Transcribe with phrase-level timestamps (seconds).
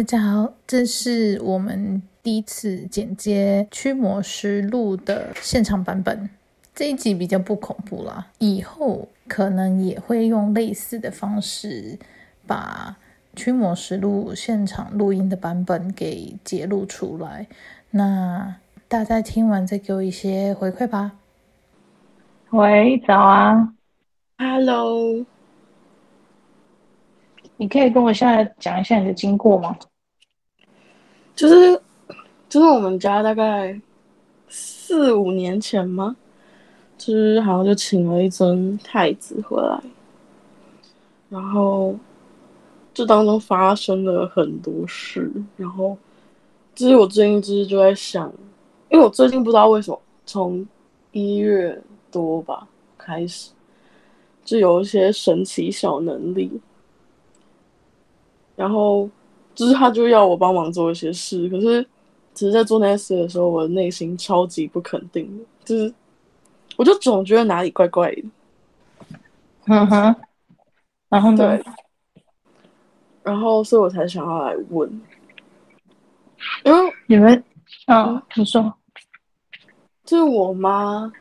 [0.00, 6.30] 大家好，这是我们第一次剪接《驱魔实录》的现场版本。
[6.74, 11.98] 这一集比较不恐怖啦，以后可能也会用类似的方式
[12.46, 12.96] 把
[13.38, 17.46] 《驱魔实录》现场录音的版本给截录出来。
[17.90, 18.56] 那
[18.88, 21.12] 大家听完再给我一些回馈吧。
[22.52, 23.74] 喂，早啊
[24.38, 25.26] ，Hello。
[27.58, 29.76] 你可以跟我现在讲一下你的经过吗？
[31.40, 31.80] 就是，
[32.50, 33.80] 就是我们家大概
[34.46, 36.14] 四五年前吗？
[36.98, 39.82] 就是好像就请了一尊太子回来，
[41.30, 41.96] 然后
[42.92, 45.96] 这当中发生了很多事，然后
[46.74, 48.30] 就是我最近就是就在想，
[48.90, 50.68] 因为我最近不知道为什么从
[51.12, 52.68] 一月多吧
[52.98, 53.50] 开始，
[54.44, 56.60] 就有一些神奇小能力。
[58.56, 59.08] 然后，
[59.60, 61.86] 就是他就要我帮忙做一些事，可是，
[62.32, 65.30] 只是在做那些事的时候，我的内心超级不肯定，
[65.66, 65.92] 就是，
[66.78, 68.24] 我就总觉得哪里怪怪的。
[69.66, 70.16] 嗯哼，
[71.10, 71.62] 然后对，
[73.22, 74.88] 然后所以我才想要来问，
[76.64, 77.44] 因为你们，
[77.86, 78.72] 嗯，你说，
[80.06, 81.12] 就是我妈，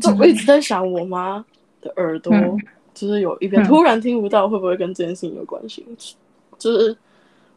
[0.00, 1.44] 就我一直在想我妈
[1.80, 2.56] 的耳朵，嗯、
[2.94, 5.84] 就是有一边突然听不到，会不会跟这件事情有关系？
[5.88, 5.96] 嗯
[6.58, 6.96] 就是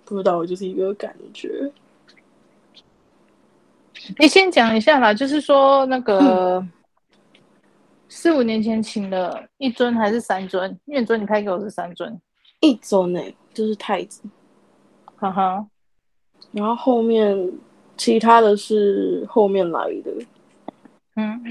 [0.10, 1.72] 不知道，就是一个感觉。
[4.18, 6.66] 你先讲一下啦，就是说那个
[8.08, 10.78] 四五年前请了一尊还是三尊？
[10.86, 12.20] 因为尊你拍给我是三尊，
[12.62, 13.22] 一尊呢，
[13.54, 14.24] 就是太子。
[15.18, 15.68] 哈哈，
[16.52, 17.52] 然后后面
[17.98, 20.12] 其他的是后面来的。
[21.16, 21.44] 嗯，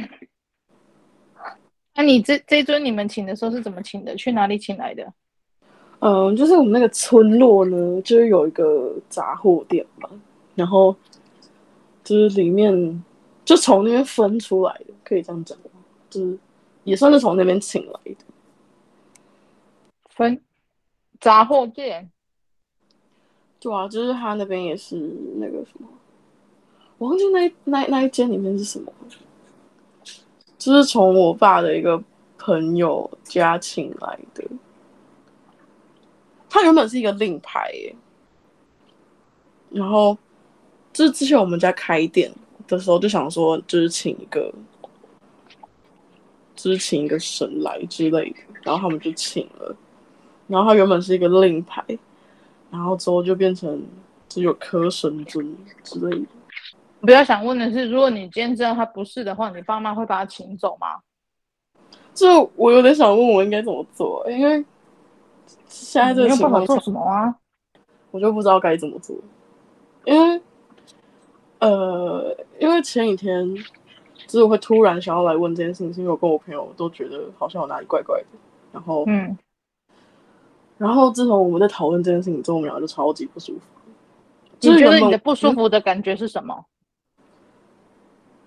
[1.94, 4.16] 那、啊、你这这尊你们请的时候是怎么请的？
[4.16, 5.12] 去哪里请来的？
[6.00, 10.08] 嗯，就是我们那个村落呢，就是有一个杂货店嘛，
[10.54, 10.94] 然后
[12.04, 13.04] 就是里面
[13.44, 15.80] 就从那边分出来的，可以这样讲吗？
[16.08, 16.38] 就是
[16.84, 18.16] 也算是从那边请来的。
[20.08, 20.40] 分
[21.20, 22.08] 杂货店？
[23.58, 24.96] 对啊，就是他那边也是
[25.36, 25.88] 那个什么，
[26.98, 28.92] 我忘记那那那一间里面是什么，
[30.56, 32.00] 就是从我爸的一个
[32.38, 34.44] 朋友家请来的。
[36.58, 37.94] 它原本是一个令牌耶，
[39.70, 40.18] 然后
[40.92, 42.32] 就是之前我们家开店
[42.66, 44.52] 的时候就想说，就是请一个，
[46.56, 49.76] 就是请一个神来之类的，然后他们就请了，
[50.48, 51.84] 然后他原本是一个令牌，
[52.72, 53.86] 然后之后就变成
[54.28, 56.26] 只有科神尊之类的。
[57.00, 60.98] 我比较想问的是，如果你今天知道他不是的话，你爸妈会把他请走吗？
[62.12, 64.64] 就我有点想问，我应该怎么做，因为。
[65.66, 67.34] 现在这个情况做什么啊？
[68.10, 69.14] 我就不知道该怎么做，
[70.04, 70.40] 因为，
[71.58, 73.54] 呃，因为前几天
[74.26, 78.26] 就是会突然想要来问这件事情，是因为我跟我朋友都觉得好像有哪里怪怪的，
[78.72, 79.36] 然后，嗯，
[80.78, 83.60] 然后自从我们在讨论这件事情之后，我们俩就超级不舒服。
[84.60, 86.64] 你觉得你的不舒服的感觉是什么？
[87.18, 87.24] 嗯，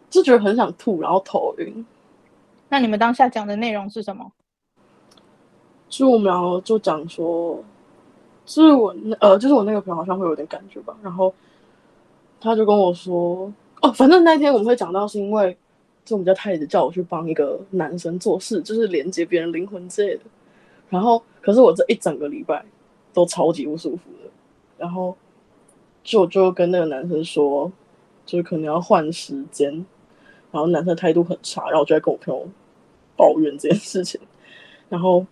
[0.10, 1.86] 就觉得很想吐，然后头晕。
[2.68, 4.32] 那你们当下讲的内容是什么？
[5.92, 7.62] 就我们然后就讲说，
[8.46, 11.34] 就是我呃，就是我那个朋友好像会有点感觉吧，然后
[12.40, 15.56] 他就跟我说，哦，反正那天我们会讲到是因为，
[16.06, 20.22] 就我们家太子叫我去帮一个男生做事，就是连接别人灵魂之类的，
[20.90, 22.64] 然后可是我这一整个礼拜
[23.14, 24.30] 都超级不舒服的，
[24.78, 25.14] 然后
[26.04, 27.70] 就就跟那个男生说，
[28.26, 29.70] 就是可能要换时间，
[30.52, 32.48] 然后男生态度很差，然后我就在跟我朋友
[33.18, 34.22] 抱怨这件事情，
[34.88, 35.26] 然后。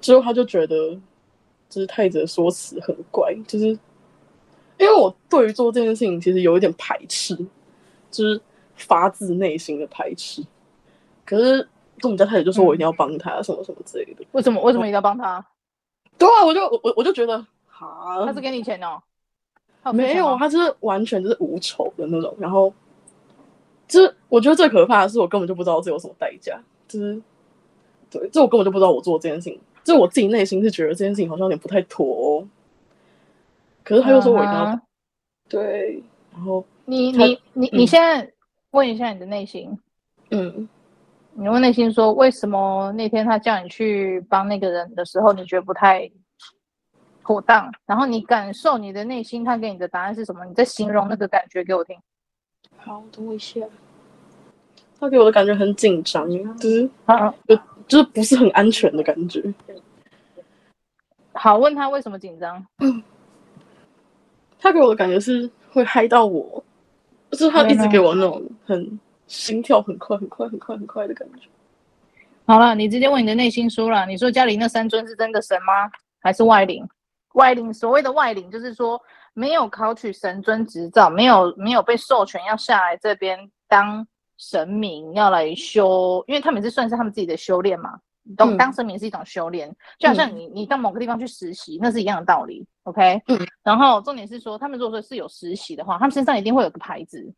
[0.00, 0.94] 之后他就觉得，
[1.68, 3.66] 就是太子的说辞很怪，就是
[4.78, 7.36] 因为我对于做这件事情其实有一点排斥，
[8.10, 8.40] 就是
[8.76, 10.42] 发自内心的排斥。
[11.24, 11.68] 可是
[12.02, 14.24] 我们家太子就说我一定要帮他，什么什么之类的。
[14.32, 14.60] 为什么？
[14.62, 15.44] 为什么一定要帮他？
[16.18, 19.00] 对啊，我就我我就觉得，哈，他是给你钱哦？
[19.92, 22.34] 没有，他就是完全就是无仇的那种。
[22.38, 22.72] 然后，
[23.88, 26.60] 就是我觉得最可怕的是，我根本就不知道这有什么代价。
[26.86, 27.22] 就是，
[28.10, 29.58] 对，这我根本就不知道我做这件事情。
[29.82, 32.48] 就我自己内心是觉得这件事情好像有点不太妥哦，
[33.82, 34.80] 可是他又说我一定要、uh-huh.
[35.48, 38.30] 对，然后你你你你现在
[38.70, 39.76] 问一下你的内心，
[40.30, 40.68] 嗯，
[41.34, 46.10] 你问内心说，为什么那天他叫你去帮那个人的时候，你觉得不太
[47.24, 47.72] 妥当？
[47.86, 50.44] 然后你感受你的内心，他给你的答案是什么？
[50.44, 51.96] 你在形容那个感觉给我听。
[52.76, 53.60] 好，等我一下。
[54.98, 56.28] 他给我的感觉很紧张，
[56.58, 57.58] 就是啊，就
[57.90, 59.42] 就是不是很安全的感觉。
[61.32, 62.64] 好，问他为什么紧张？
[64.60, 66.62] 他给我的感觉是会嗨到我，
[67.32, 71.48] 就是他一直给我那种很心跳很快、很快、很快、很快的感觉。
[72.46, 75.90] 好了，你直接问你的内心说了，你说家里那三尊是真的神吗？
[76.20, 76.88] 还是外灵？
[77.32, 79.00] 外灵，所谓的外灵就是说
[79.34, 84.06] 没有考取神尊执照，没有没有被授权要下来这边当
[84.40, 88.00] 神明，要来修，因为他们是算是他们自己的修炼嘛。
[88.36, 92.66] 当当神明是一种修炼，嗯、就好像你你到某个地方去实习，那是一样的道理。
[92.84, 97.32] OK，嗯，然后重点是说，他们如果说是有实习的话，他们身上一定会有个牌子。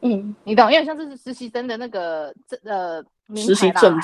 [0.00, 3.02] 嗯，你懂，因为像这是实习生的那个这呃
[3.36, 3.96] 实习证，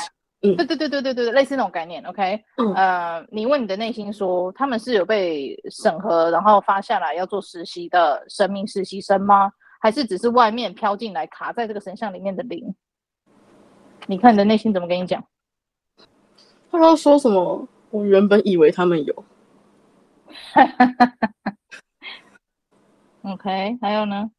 [0.42, 2.02] 嗯，对对对对对对类似那种概念。
[2.04, 9.50] OK，嗯，呃，你问你的内心说，他们是有被审核，然后发下来要做实习的神明实习生吗？
[9.78, 12.75] 还是只是外面飘进来卡在这个神像里面的灵？
[14.06, 15.25] 你看你的内心怎么跟你讲？
[16.70, 17.66] 他刚刚说什么？
[17.90, 19.25] 我原本以为他们有。
[23.22, 24.30] OK，还有呢？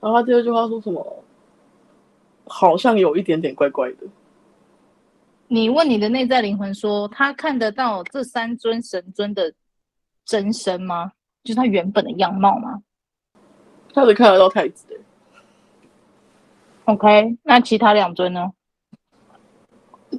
[0.00, 1.24] 然后他第二句话说什么？
[2.46, 4.06] 好像有一点点怪怪的。
[5.48, 9.52] 你问你的内在灵魂说，他看得到这三尊神尊的
[10.24, 11.12] 真身吗？
[11.46, 12.82] 就是他原本的样貌吗？
[13.94, 15.00] 他只看得到太子。
[16.86, 18.52] OK，那其他两尊呢？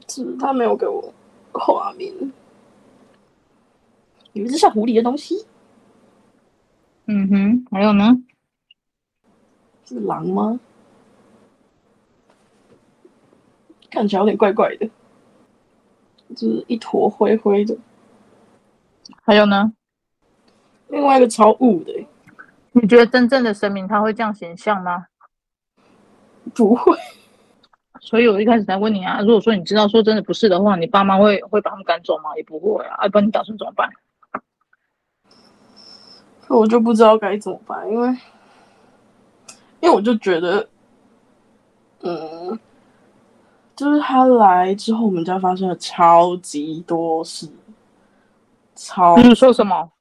[0.08, 1.14] 是他没有给我
[1.52, 2.14] 画面，
[4.32, 5.46] 有一只像狐狸的东西。
[7.08, 8.24] 嗯哼，还有呢？
[9.84, 10.60] 是狼吗？
[13.90, 14.90] 看起来有点怪怪的，
[16.36, 17.78] 就是一坨灰灰的。
[19.24, 19.74] 还有呢？
[20.90, 22.08] 另外一个超雾的。
[22.72, 25.08] 你觉得真正的神明他会这样形象吗？
[26.54, 26.98] 不会。
[28.00, 32.36] 所以我一开始才问你啊，如果说你知道说真的不是的话，你爸妈会会把他们赶走吗？
[32.38, 33.90] 也不会啊，要不然你打算怎么办？
[36.48, 38.08] 我就不知道该怎么办，因为
[39.82, 40.70] 因为我就觉得，
[42.02, 42.58] 嗯，
[43.76, 47.50] 就是他来之后，我们家发生了超级多事，
[48.76, 49.18] 超。
[49.18, 49.92] 你说什么？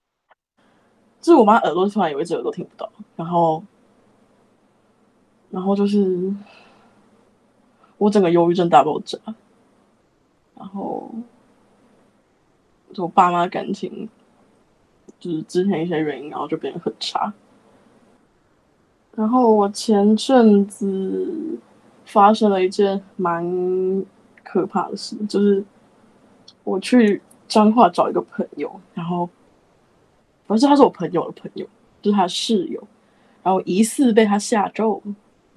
[1.26, 3.62] 是我妈耳朵突然有一只耳朵听不到，然后，
[5.50, 6.34] 然后就是。
[7.98, 9.18] 我整个忧郁症大爆炸，
[10.54, 11.10] 然后
[12.92, 14.06] 就我爸妈感情
[15.18, 17.32] 就是之前一些原因，然后就变得很差。
[19.14, 21.58] 然后我前阵子
[22.04, 24.04] 发生了一件蛮
[24.44, 25.64] 可怕的事，就是
[26.64, 29.26] 我去彰化找一个朋友，然后
[30.46, 31.66] 不是他是我朋友的朋友，
[32.00, 32.82] 就是他室友，
[33.42, 35.02] 然后疑似被他下咒，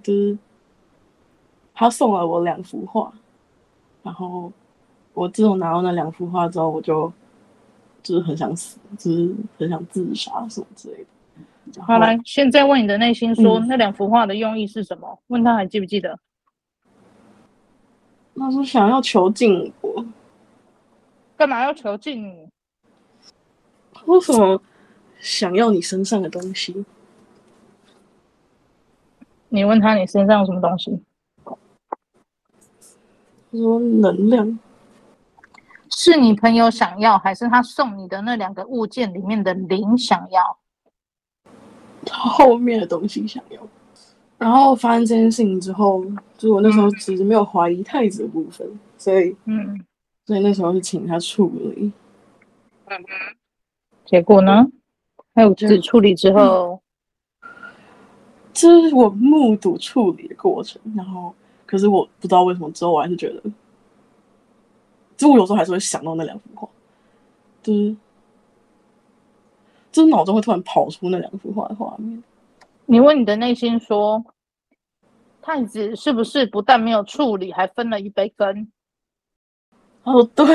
[0.03, 0.37] 就是。
[1.81, 3.09] 他送了我两幅画，
[4.03, 4.51] 然后
[5.13, 7.09] 我自从拿到那两幅画之后，我就
[8.03, 11.05] 就是很想死，就是很想自杀什么之类
[11.71, 11.81] 的。
[11.81, 15.17] 好，来，现在问你的内心说，嗯、那两幅画的用意是什么？
[15.27, 16.19] 问他还记不记得？
[18.35, 20.05] 他说想要囚禁我，
[21.37, 22.49] 干嘛要囚禁你？
[24.05, 24.61] 为什么
[25.19, 26.85] 想要你身上的东西？
[29.49, 30.99] 你问他你身上有什么东西？
[33.51, 34.59] 说能量
[35.89, 40.57] 是你朋友想要，还是他送你的那两个物件里面的灵想要？
[42.05, 43.59] 他后面的东西想要。
[44.37, 46.05] 然后发生这件事情之后，
[46.37, 49.83] 就是我那时候其实没有怀疑太子的部分，嗯、所以嗯，
[50.25, 51.91] 所以那时候是请他处理。
[52.85, 53.35] 嗯哼。
[54.05, 54.67] 结果呢？
[55.39, 56.81] 还有只处理之后，
[58.51, 61.33] 这是我目睹处理的过程，然后。
[61.65, 63.43] 可是我不知道为什么之后我还是觉得，
[65.15, 66.67] 就我有时候还是会想到那两幅画，
[67.61, 67.95] 就是，
[69.91, 72.23] 就是脑中会突然跑出那两幅画的画面。
[72.87, 74.25] 你问你的内心说，
[75.43, 78.71] 太子是不是不但没有处理，还分了一杯羹？
[80.03, 80.45] 哦，对。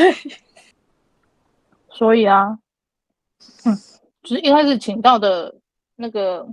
[1.91, 2.59] 所以啊，
[3.67, 3.79] 嗯，
[4.25, 5.55] 就是一开始请到的
[5.95, 6.45] 那个，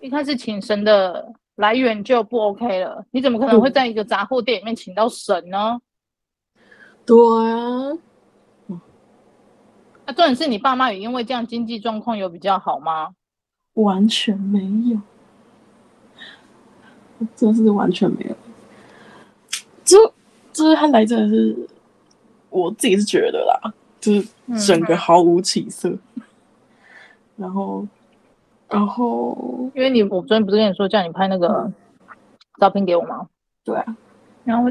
[0.00, 1.32] 一开始请神的。
[1.56, 5.78] 来源就不 OK 了，你怎么可能会在一个杂货店里面请到神呢？
[7.04, 7.14] 对
[7.52, 7.92] 啊，
[10.06, 13.14] 那重点是你爸妈也因为这样经济状况有比较好吗？
[13.74, 14.60] 完全没
[14.90, 14.98] 有，
[17.36, 18.34] 真是完全没有。
[19.84, 19.98] 就
[20.54, 21.68] 就是他来真的是，
[22.48, 24.26] 我自己是觉得啦，就是
[24.66, 25.98] 整个毫无起色，嗯、
[27.42, 27.84] 然后。
[28.68, 29.36] 然后，
[29.74, 31.70] 因为你，我昨天不是跟你说叫你拍那个
[32.58, 33.28] 照片给我吗？
[33.62, 33.96] 对啊。
[34.44, 34.64] 然后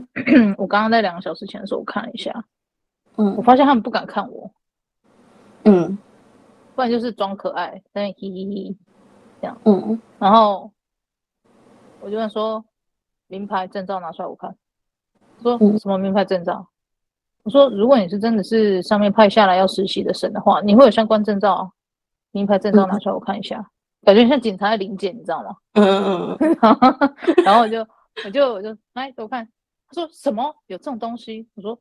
[0.57, 2.33] 我 刚刚在两个小时前的时候，我看了一下，
[3.17, 4.51] 嗯，我发现他们不敢看我，
[5.65, 5.99] 嗯，
[6.73, 8.75] 不然就是装可爱，在那嘿嘿嘿
[9.39, 9.55] 这样。
[9.65, 10.71] 嗯，然后
[11.99, 12.65] 我就问说，
[13.27, 14.55] 名牌证照拿出来我看。
[15.43, 16.67] 说什么名牌证照？
[17.43, 21.71] 我说，如果你是真的是上面派下来要实习的神的话，你会有相关证照，
[22.31, 23.69] 名牌证照拿出来我看一下，
[24.03, 25.55] 感觉像警察的临检，你知道吗？
[25.73, 26.55] 嗯嗯嗯。
[27.43, 27.87] 然后我就
[28.25, 29.47] 我就我就来给我看，
[29.87, 31.47] 他说什么有这种东西？
[31.55, 31.79] 我说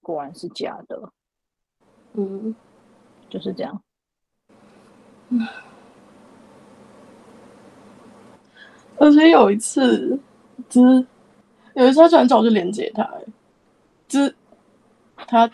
[0.00, 1.12] 果然是假的。
[2.14, 2.54] 嗯，
[3.28, 3.82] 就是这样。
[5.30, 5.46] 嗯。
[8.98, 10.18] 而且有一次，
[10.68, 11.06] 就是。
[11.74, 13.06] 有一次他突然叫我去连接他，
[14.08, 14.34] 就是
[15.14, 15.46] 他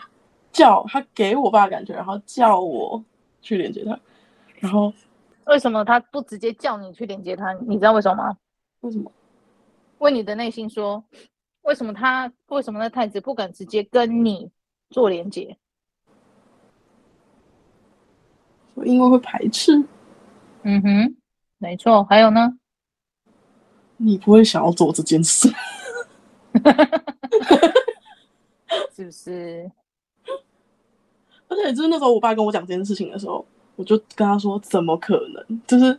[0.53, 3.03] 叫他给我爸感觉，然后叫我
[3.41, 3.99] 去连接他，
[4.63, 4.93] 然后
[5.47, 7.51] 为什么他不直接叫你去连接他？
[7.67, 8.37] 你知道为什么吗？
[8.79, 9.11] 为什么？
[9.97, 11.03] 问你的内心说，
[11.63, 14.49] 为什么他为什么那太子不敢直接跟你
[14.89, 15.57] 做连接？
[18.85, 19.83] 因为会排斥。
[20.63, 21.17] 嗯哼，
[21.57, 22.05] 没错。
[22.05, 22.57] 还有呢？
[23.97, 25.49] 你不会想要做这件事。
[28.95, 29.69] 是不是？
[31.49, 35.97] 而且就是那时候，我爸跟我讲这件事情的时候，我就跟他说：“怎么可能？”就是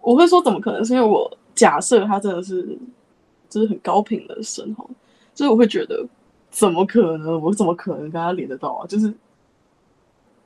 [0.00, 2.78] 我会说：“怎么可能？”是因为我假设他真的是，
[3.48, 4.84] 就是很高频的神哈，
[5.34, 6.06] 就是我会觉得
[6.50, 7.40] 怎么可能？
[7.40, 8.86] 我怎么可能跟他连得到啊？
[8.86, 9.12] 就是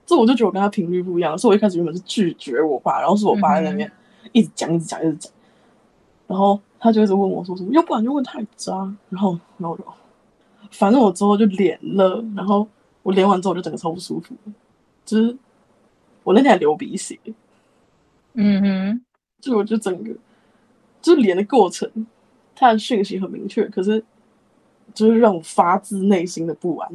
[0.07, 3.91] 这，我就觉得我跟他频率不一样，所以我一开始原本是拒绝我爸，然后是我爸在那边
[4.33, 5.33] 一直讲、一直讲、一直讲，
[6.27, 6.59] 然后。
[6.83, 8.75] 他就一直问我说什么，要不然就问太渣，
[9.11, 9.85] 然后，然后我就，
[10.71, 12.67] 反正我之后就连了，然后
[13.03, 14.35] 我连完之后就整个超不舒服，
[15.05, 15.37] 就是
[16.31, 17.19] 我那天还流鼻血，
[18.35, 19.05] 嗯哼，
[19.41, 20.15] 就我就整个，
[21.03, 21.91] 就是连的过程，
[22.55, 24.05] 他的讯息很明确，可是
[24.95, 26.89] 就是让我发自内心的不安，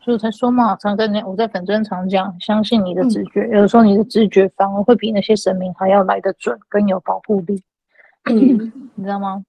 [0.00, 7.60] 所以我才说嘛，常跟你我在粉专常讲，相信你的直觉，嗯、有的时候你的直觉反而会比那些神明还要来得准，更有保护力。
[8.30, 9.44] 嗯，你知道吗？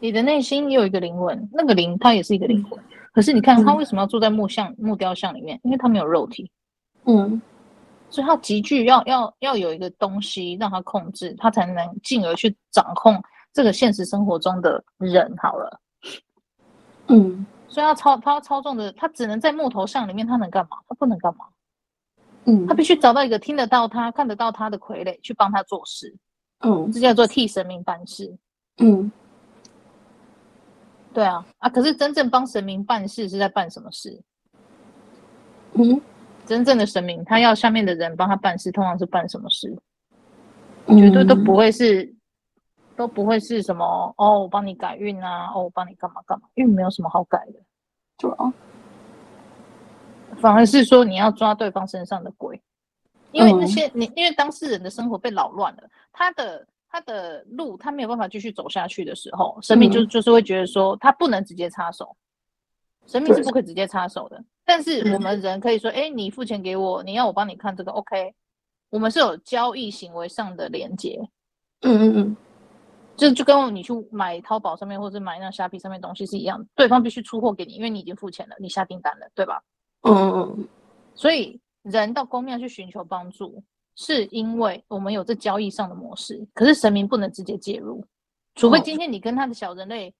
[0.00, 2.78] 你的内心也有一个灵魂，那个灵它也是一个灵魂。
[3.14, 5.58] 可是你看，他为什么要住在木像、木雕像里面？
[5.62, 6.50] 因为他没有肉体。
[7.04, 7.40] 嗯，
[8.10, 15.32] 所以他急剧要要要有一个东西让他控制，他才能进而去掌控这个现实生活中的人。
[15.36, 15.80] 好了，
[17.06, 20.78] 嗯，所以他操他要操纵的，他只能在木头像里面，他能干嘛？
[20.88, 21.44] 他不能干嘛？
[22.46, 26.12] 嗯，他必须找到一个听得到他、看得到他的傀儡去帮他做事。
[26.60, 28.36] 嗯，这叫做替神明办事。
[28.78, 29.12] 嗯，
[31.14, 34.20] 对啊，啊，可是真正帮神明办事是在办什么事？
[35.74, 36.00] 嗯，
[36.44, 39.74] 真正的神明他要下面的人帮他办事，通常是办什么事？
[40.86, 42.14] 嗯、绝对都不会是，
[42.96, 47.60] 都不会是什么哦，我帮你改运啊，哦，我帮你干嘛干嘛，因为没有什么好改的。
[48.18, 48.52] 对啊，
[50.40, 52.60] 反而是说你要抓对方身上的鬼。
[53.32, 56.64] 因为那些你，因为当事人的生活被扰乱了，他的
[56.94, 62.16] 他的路他没有办法继续走下去的时候，神明就就是会觉得说他不能直接插手，
[63.04, 64.40] 神明是不可以直接插手的。
[64.64, 68.32] 但是我们人可以说，哎，你付钱给我，你要我帮你看这个，OK，
[68.90, 71.20] 我们是有交易行为上的连接，
[71.80, 72.36] 嗯嗯嗯，
[73.16, 79.60] 就就跟你去买淘宝上面或者买那虾皮上面东西是一样，对方必须出货给你，因为你已经付钱了，你下订单了，对吧？
[80.02, 80.68] 嗯嗯嗯，
[81.16, 81.60] 所以。
[81.82, 83.62] 人到公庙去寻求帮助，
[83.96, 86.46] 是因为我们有这交易上的模式。
[86.52, 88.04] 可是神明不能直接介入，
[88.54, 90.14] 除非今天你跟他的小人类，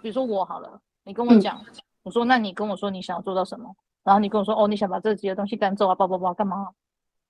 [0.00, 1.66] 比如说我好了，你跟我讲，嗯、
[2.02, 6.68] 我说那你跟我说你想要做到什么，然后你跟我说哦，你想把这几个东西赶走啊，叭叭叭，干嘛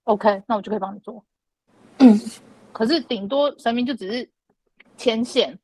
[0.04, 1.24] ？OK，那我就可以帮你做。
[1.98, 2.18] 嗯，
[2.72, 4.30] 可是顶多神明就只是
[4.96, 5.58] 牵线，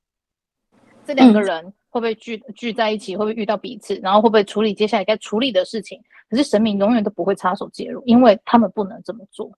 [1.05, 1.65] 这两个人。
[1.67, 3.17] 嗯会不会聚聚在一起？
[3.17, 3.97] 会不会遇到彼此？
[3.97, 6.01] 然后会不会处理接下来该处理的事情？
[6.29, 9.51] 可是神明永远都不会插手介入，因为他们不能这么做。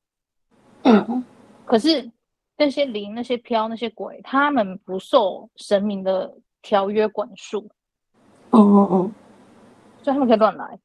[0.83, 1.25] 嗯，
[1.65, 2.11] 可是
[2.57, 7.71] 那些灵、那些飘、那些鬼，他们不受神明的条约管束。
[8.51, 9.11] 哦哦哦，
[10.03, 10.79] 所以他们可以乱来。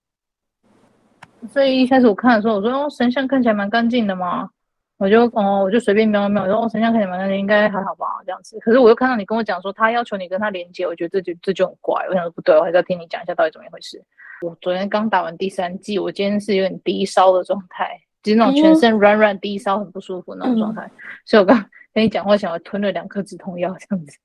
[1.49, 4.49] 所以一开始我看的时候，我说：“哦，神像看起来蛮干净的嘛。”
[4.97, 8.57] 我就哦，我就随便瞄瞄，我说哦，神像看起来蛮干净，应该还好吧，这样子。
[8.59, 12.03] 可是我又看到你跟我讲说，他要求你跟他连接，我觉得这就这就很怪。
[12.09, 14.03] 我想说不对，我还是要听你讲一下到底怎么一回事。
[14.41, 20.83] 我昨天刚打完第三季，我今天是有点低烧的状态，就是那种全身软软低烧，很不舒服那种状态。
[20.85, 20.91] 嗯、
[21.25, 21.57] 所以我刚
[21.93, 24.17] 跟你讲话，想要吞了两颗止痛药这样子。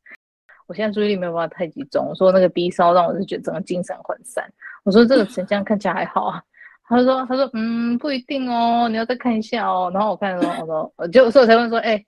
[0.67, 4.45] 我现在注意力没有办法太集中，我说那个低烧让我是觉得整个精神涣散。
[4.85, 6.43] 我说这个神像看起来还好啊。
[6.85, 12.07] 他说：“他说，嗯，不一定哦，你要再看一下哦。”然后我看的时候，我说：“我就所以我才问说，哎、欸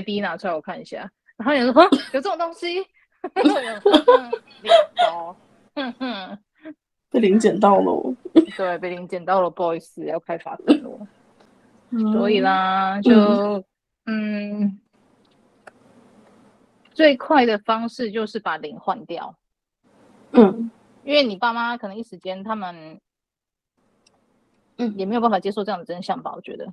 [0.00, 2.78] ，ID 拿出来我看一下。”然后你说：“哼，有这种东西？”
[4.62, 5.36] 领包，
[5.76, 6.38] 哼哼，
[7.10, 8.14] 被零捡到了。
[8.56, 10.90] 对，被零捡到了，不好意思，要开罚单了。
[11.90, 13.12] 嗯、所以啦，就
[14.06, 14.80] 嗯，嗯，
[16.92, 19.36] 最快的方式就是把零换掉。
[20.32, 20.70] 嗯，
[21.04, 23.00] 因为你爸妈可能一时间他们，
[24.78, 26.32] 嗯，也没有办法接受这样的真相吧？
[26.34, 26.66] 我觉得。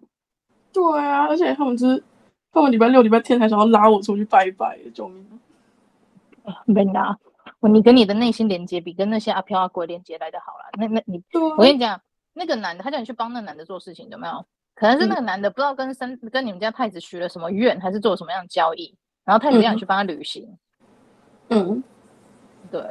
[0.74, 2.04] 对啊，而且他们就是，
[2.52, 5.40] 他们礼拜六、礼拜天还想要拉我出去拜拜，救命
[6.44, 6.64] 啊！
[6.66, 7.18] 没拿。
[7.70, 10.66] 你跟你的内心连接比跟那些阿飘阿鬼连接来的好了。
[10.80, 12.02] 那那你，啊、我跟你讲，
[12.34, 14.44] 那个男的他叫你去帮那个男的做事情，有没有？
[14.76, 20.48] 可能是那个男的不知道跟生、嗯、跟你们家太子许了什么愿，还是做什么样的交易，然后太子让你去帮他履行。
[21.50, 21.84] 嗯，
[22.72, 22.82] 对。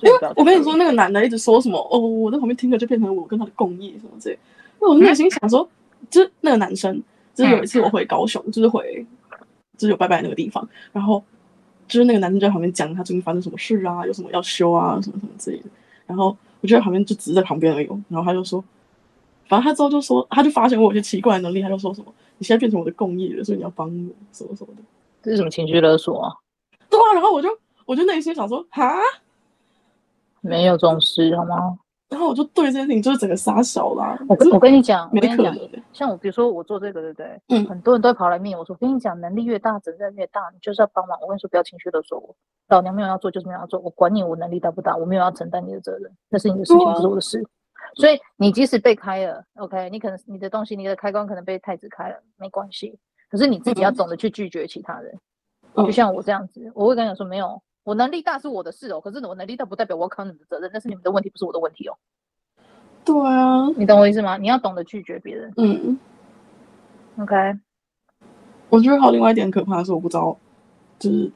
[0.00, 4.38] 因为我跟你说，那个男的一直说什么哦，我在旁边听着就变成我跟他的共业什么之类。
[4.80, 5.68] 那我内心想说，
[6.00, 7.02] 嗯、就是那个男生，
[7.34, 9.06] 就是有一次我回高雄，嗯、就是回
[9.76, 11.22] 就是有拜拜那个地方，然后。
[11.88, 15.64] 就是那个男生就在旁边讲他最近发生什么事啊，有什么要修啊，什么什么之类的。
[16.06, 17.86] 然后我就在旁边就只是在旁边而已。
[18.08, 18.64] 然后他就说，
[19.52, 24.82] 反正他之后就说，他就发现我有些奇怪的能力，他就说什么，你现在变成我的共业了，所以你要帮我什么什么的。
[25.20, 26.32] 这是什么情绪勒索啊？
[26.88, 27.50] 对啊，然后我就
[27.84, 28.94] 我就内心想说，哈，
[30.40, 31.78] 没有这种事好吗？
[32.08, 34.18] 然后我就对这件事情就是整个傻小啦。
[34.26, 37.40] 我我跟你讲，我跟你讲，欸、像我比如说我做这个，对不对？
[37.48, 41.18] 嗯，很多人都会跑来面我说，我跟你讲，能力越大，责任越大，你就是要帮忙。
[41.20, 42.34] 我跟你说，不要情绪勒索我。
[42.68, 43.78] 老娘没有要做，就是没有要做。
[43.80, 47.46] 我管你我能力大不大，我没有要承担你的责任，那是你的事情，不是我的事。
[47.94, 52.98] 所以你即使被开了，OK，你可能你的东西，你的开关可能被太子开了，没关系。
[53.30, 55.18] 可是你自己要懂得去拒绝其他人。
[55.74, 59.00] 嗯、就像我这样子，我会跟你说，没有，我能力大是我的事哦。
[59.00, 61.96] 可是我能力大不代表我要扛你们的责任，那是你们的问题，不是我的问题哦。
[63.04, 64.36] 对啊，你懂我意思吗？
[64.36, 65.52] 你要懂得拒绝别人。
[65.56, 65.98] 嗯
[67.18, 67.34] ，OK。
[68.68, 70.36] 我觉得还有另外一点可怕的是，我不知道，
[70.98, 71.30] 就是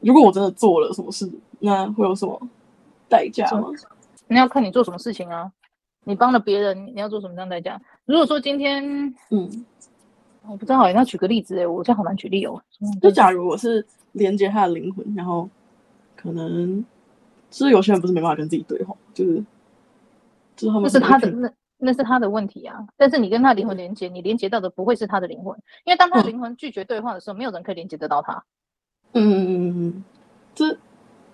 [0.00, 2.40] 如果我真的做了什么事，那会有什么
[3.08, 3.68] 代价吗？
[4.26, 5.52] 那要看你做什么事情啊。
[6.04, 7.80] 你帮了别人，你要做什么样代价？
[8.04, 8.84] 如果说今天，
[9.30, 9.64] 嗯，
[10.46, 12.62] 我不知道，你要举个例子哎，我这样好难举例哦。
[13.00, 15.48] 就假如我是连接他的灵魂，然后
[16.16, 16.84] 可能，
[17.50, 19.44] 就是有些人不是没办法跟自己对话，就是。
[20.62, 22.86] 那是他的那那是他的问题啊！
[22.98, 28.44] 但是你跟他灵魂连接，你连接到的不会是他的灵魂，因为当他灵魂拒绝对话的时候，没有人可以连接得到他。
[29.14, 30.04] 嗯嗯嗯嗯，
[30.54, 30.76] 这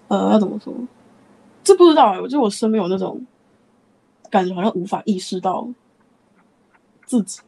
[0.07, 0.73] 呃要怎么说？
[1.65, 3.21] 这不知道哎、欸，我觉得我身边有那种
[4.31, 5.69] 感觉，好像无法意识到
[7.05, 7.41] 自己，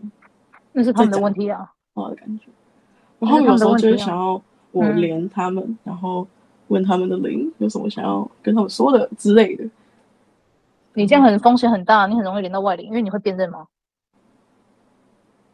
[0.73, 2.47] 那是他们的问题啊，我的感觉。
[3.19, 6.27] 然后有时候就是想要我连他们，嗯、然后
[6.69, 9.65] 问他们的灵有什么想要跟他们说的之类的。
[10.95, 13.67] 你这样很风险很大，你很容易连到外灵，因为你会辨认吗？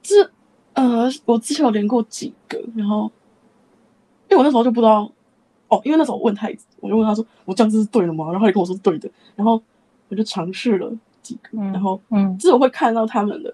[0.02, 0.30] 这
[0.74, 3.10] 呃，我之前有连过几个，然后
[4.28, 5.10] 因为我那时候就不知道
[5.68, 9.62] 哦，因为那时候我问太子，我就问他说：“我这样子是对的吗？”然后他就跟我说是对的，然后
[10.08, 10.92] 我就尝试了
[11.24, 13.52] 几个，嗯、然后嗯，这我会看到他们的，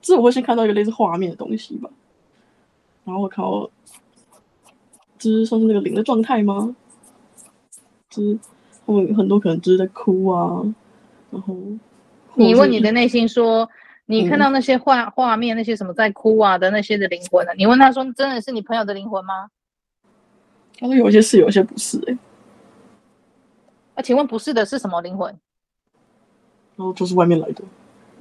[0.00, 1.90] 这我会先看到一个类似画面的东西吧，
[3.04, 3.68] 然后我靠，
[5.18, 6.76] 就是算是那个零的状态吗？
[8.08, 8.38] 就是。
[8.84, 10.60] 他们很多可能就是在哭啊，
[11.30, 11.56] 然后
[12.34, 13.66] 你问你的内心说，
[14.06, 17.52] 你看到那些画画面，那些什么在哭啊的那些的灵魂呢？
[17.56, 19.48] 你问他说，真的是你朋友的灵魂吗？
[20.76, 22.02] 他说有一些是，有些不是。
[22.08, 22.18] 哎，
[23.94, 25.32] 啊，请问不是的是什么灵魂？
[26.94, 27.62] 就是外面来的。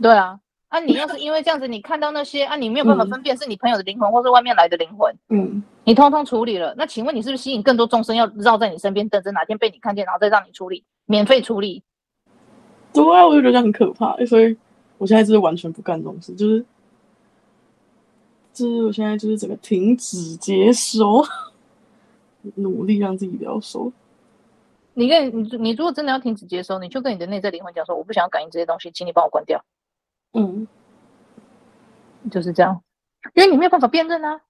[0.01, 0.37] 对啊。
[0.67, 11.83] 啊，你要是因为这样子，你看到那些啊，你没有办法分辨是你朋友的灵魂，或是外面来的灵魂，嗯，你通通处理了，那请问你是不是吸引更多众生要绕在你身边，等着哪天被你看见，然后再让你处理，免费处理？
[12.93, 14.55] 对啊，我就觉得这样很可怕，所以
[14.97, 16.65] 我现在就是完全不干这种事，就是，
[18.53, 21.21] 就是我现在就是整个停止接收，
[22.55, 23.91] 努力让自己不要收。
[24.93, 29.63] 你跟你你如果真的要停止接收，你就跟你的内在灵魂讲说，我不想要感应这些东西，请你帮我关掉。
[30.33, 30.67] 嗯，
[32.29, 32.81] 就是这样，
[33.33, 34.41] 因为你没有办法辨认啊。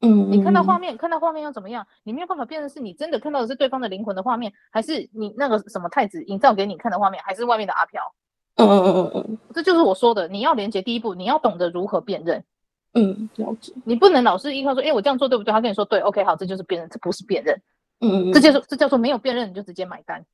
[0.00, 1.86] 嗯，你看到画面，看到画面又怎么样？
[2.02, 8.14] 你没有办法辨认是你真的看到的是对方的灵魂的画面，还是你那个什么太子营造给你看的画面，还是外面的阿飘？
[8.56, 12.44] 嗯嗯嗯嗯嗯，这就是我说的，你要连接第一步，你要懂得如何辨认。
[12.92, 13.72] 嗯，了解。
[13.84, 15.52] 你不能老是依靠说，哎，我这样做对不对？
[15.52, 17.60] 他跟你说对，OK，好，这就是辨认，这不是辨认。
[18.00, 20.24] 嗯嗯，这叫做这叫做没有辨认，你就直接买单。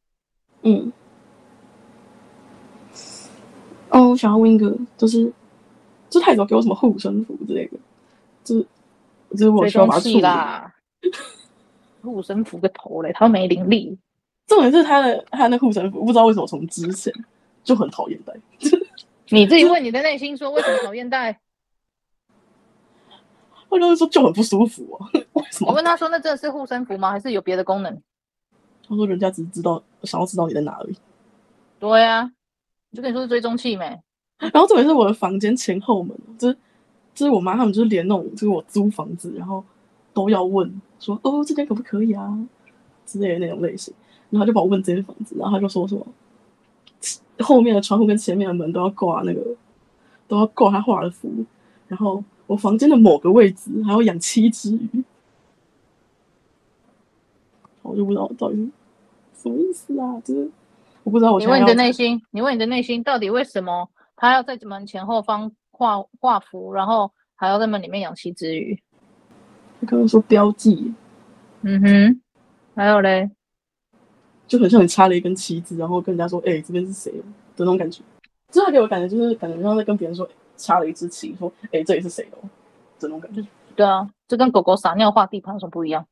[0.62, 0.92] 嗯。
[3.90, 5.32] 哦，我想要问一个，就是，
[6.08, 7.78] 这太早给我什么护身符之类的，
[8.44, 8.66] 就是，
[9.30, 10.72] 就是我需要把它处理啦。
[12.02, 13.98] 护身符个头嘞，他没灵力。
[14.46, 17.12] 重点是他的他的那护身符，不知道为什么从之前
[17.62, 18.32] 就很讨厌戴。
[19.28, 21.40] 你自己问你的内心说，为什么讨厌戴？
[23.70, 25.70] 他刚才说就很不舒服啊， 为什么？
[25.70, 27.10] 我问他说，那这是护身符吗？
[27.10, 28.02] 还是有别的功能？
[28.88, 30.96] 他说人家只是知道想要知道你在哪里。
[31.78, 32.32] 对啊。
[32.90, 33.84] 我就跟你说是追踪器没？
[34.38, 36.56] 然后重点是我的房间前后门，就是
[37.14, 39.64] 就是我妈他们就是连那种就是我租房子，然后
[40.12, 42.36] 都要问说哦这间可不可以啊
[43.06, 43.94] 之类的那种类型，
[44.30, 46.04] 然后就把我问这间房子，然后他就说什么
[47.38, 49.40] 后面的窗户跟前面的门都要挂那个
[50.26, 51.32] 都要挂他画的符，
[51.86, 55.04] 然后我房间的某个位置还要养七只鱼，
[57.82, 58.68] 我就不知道到底
[59.40, 60.50] 什么意思啊，就是。
[61.04, 61.38] 我不知道我。
[61.38, 68.82] 你问你的内心，你问你的内心，到底为什么他要在门前后方画画符，然后还要在门里面养七只鱼？
[69.80, 70.92] 他刚刚说标记。
[71.62, 72.20] 嗯哼，
[72.74, 73.30] 还有嘞，
[74.48, 77.12] 就很像你插了一根旗子，然后跟人家说：“哎、欸，这边是谁？”
[77.54, 78.02] 的那种感觉。
[78.50, 80.28] 这他给我感觉就是感觉像在跟别人说
[80.60, 82.48] 插了一支旗，说：“哎、欸，这里是谁哦？”
[82.98, 83.42] 这种感觉。
[83.74, 86.06] 对啊，这跟狗狗撒尿画地盘有什么不一样？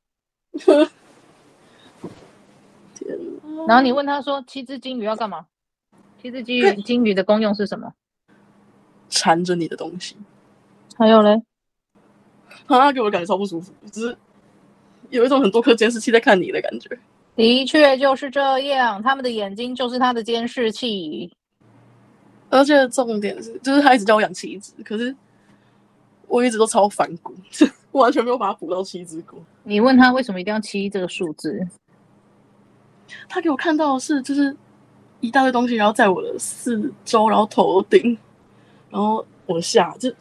[3.67, 5.47] 然后你问他说：“七只金鱼要干嘛？
[6.23, 7.93] 七只金鱼，金鱼的功用是什么？
[9.11, 10.17] 缠着你的东西。
[10.97, 11.43] 还有嘞，
[12.67, 14.17] 他给我感觉超不舒服，就是
[15.11, 16.99] 有一种很多颗监视器在看你的感觉。
[17.37, 21.33] 的确就是这样，他们的眼睛就是他的监视器。
[22.51, 25.15] 而且重点是，就是他一直叫我养七只，可是
[26.27, 27.35] 我一直都超反骨，
[27.93, 29.39] 我完全没有把它补到七只过。
[29.65, 31.67] 你问他为什么一定要七这个数字？”
[33.29, 34.55] 他给我看到的是，就是
[35.21, 38.17] 一大堆东西，然后在我的四周，然后头顶，
[38.91, 40.13] 然后我下，就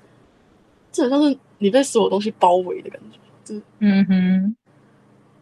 [0.92, 4.56] 这很像是你被所有东西包围的感觉，就嗯哼，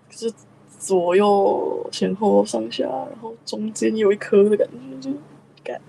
[0.09, 0.35] 就是
[0.79, 4.67] 左右前后上下，然后中间有一颗的感
[5.01, 5.17] 觉，就
[5.63, 5.79] 干，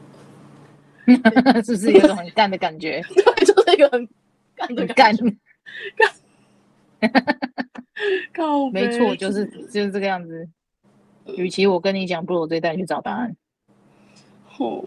[1.64, 3.00] 是不是有种很干的感觉？
[3.14, 4.08] 对，就是一个很
[4.54, 5.24] 干的感觉，
[8.32, 10.48] 干， 没错，就是就是这个样子。
[11.36, 13.34] 与其我跟你讲，不如我直接带你去找答案。
[14.58, 14.84] 哦，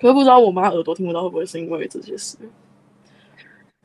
[0.00, 2.36] 可是不知道我妈耳朵听不到，会不会是因为这些事？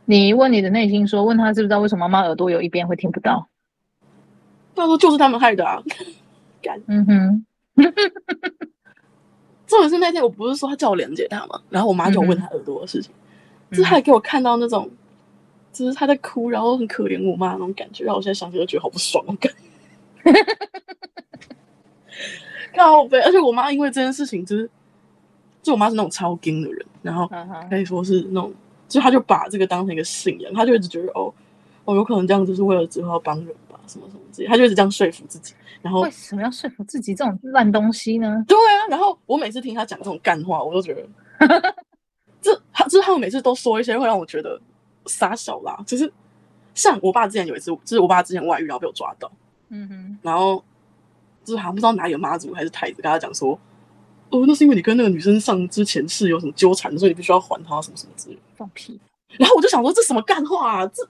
[0.06, 3.48] 你问你的内心说，问他知不知道为什么妈妈耳朵有一边会听不到？
[4.76, 5.82] 他说就是他们害的啊！
[6.62, 7.46] 干，嗯哼。
[9.74, 11.60] 重点是那天我不是说他叫我连接他吗？
[11.70, 13.12] 然后我妈就问他耳朵的事情，
[13.70, 14.90] 嗯、就是他还给我看到那种，
[15.72, 19.52] 就是他在哭，然后很可怜我妈那种感觉，让我现在想起来就觉得好不爽我感。
[20.24, 20.68] 哈哈哈
[22.76, 23.20] 靠北！
[23.22, 24.70] 而且我妈因为这件事情，就是，
[25.62, 27.30] 就我妈是那种超精的人，然后
[27.70, 28.54] 可以说是那种，
[28.88, 31.34] 就她就把这个当成一个信仰，她就一直觉得哦，
[31.86, 35.54] 哦，有可能这样子是为了之后要帮人吧，什么什么之类，他就一直这样说服自己。
[35.82, 38.44] 然后为什么要说服自己这种烂东西呢？
[38.48, 41.76] 对啊，然后我每次听他讲这种干话，我都觉得，
[42.42, 44.60] 这他就是他们每次都说一些会让我觉得
[45.06, 46.12] 傻小啦，就是
[46.74, 49.32] 像我爸之前有一次，就是我爸之前外遇然后被我抓到。
[49.70, 50.64] 嗯哼，然后
[51.44, 53.60] 就是好像不知道哪里有妈祖还是太子跟他讲说，
[54.30, 58.42] 哦，那是因为你跟那个女生上之前是有什么纠缠，所以你必须要还她什么什么之类的。
[58.56, 59.00] 放屁！
[59.38, 60.88] 然后我就想说，这什么干话啊？
[60.88, 61.08] 这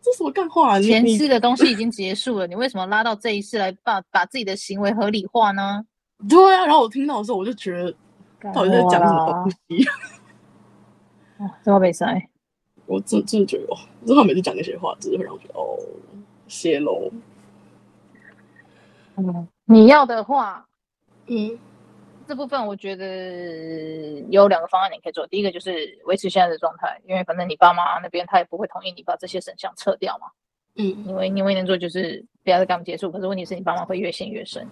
[0.00, 0.80] 这什么干话啊？
[0.80, 5.84] 前世的东西已经结束了， 你为什么拉到这一世来把把自己的行为合理化呢？
[6.28, 7.94] 对啊，然后我听到的时候，我就觉得
[8.52, 9.84] 到底在讲什么东西？
[11.38, 12.28] 哦，这话被塞，
[12.86, 15.78] 我真真的觉得哦，之后每次讲那些话，真的会让我觉得哦，
[16.48, 17.12] 泄露。
[19.16, 20.64] 嗯，你要的话，
[21.26, 21.58] 嗯，
[22.28, 25.26] 这部分我觉得有两个方案你可以做。
[25.28, 30.26] 第一个就是维持现在的状态，因为反正你爸妈那边他也不会同意你把这些神像撤掉嘛。
[30.76, 33.10] 嗯，因为你唯一能做就是不要再跟他们接触。
[33.10, 34.64] 可是问题是你爸妈会越陷越深。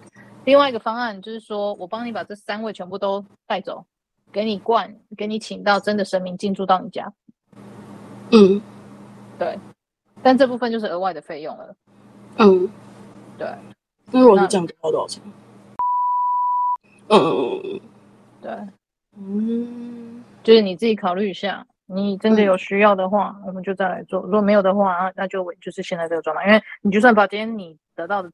[0.45, 3.83] 另外一个方案就是说我帮你把这三位全部都带走，
[4.31, 7.11] 给你灌，给你请到真的神明进驻到你家。
[8.31, 8.61] 嗯，
[9.39, 9.57] 对，
[10.21, 11.75] 但这部分就是额外的费用了。
[12.37, 12.69] 嗯，
[13.35, 13.47] 对。
[14.11, 15.21] 那如果是这样，要多少钱？
[17.09, 17.79] 嗯，
[18.41, 18.51] 对，
[19.17, 26.45] 嗯，就是你自己考虑一下，你真的有需要的话，嗯、我们就再来做；如果没有的话，那就就是现在这个状态。
[26.45, 28.29] 因为你就算把今天你得到的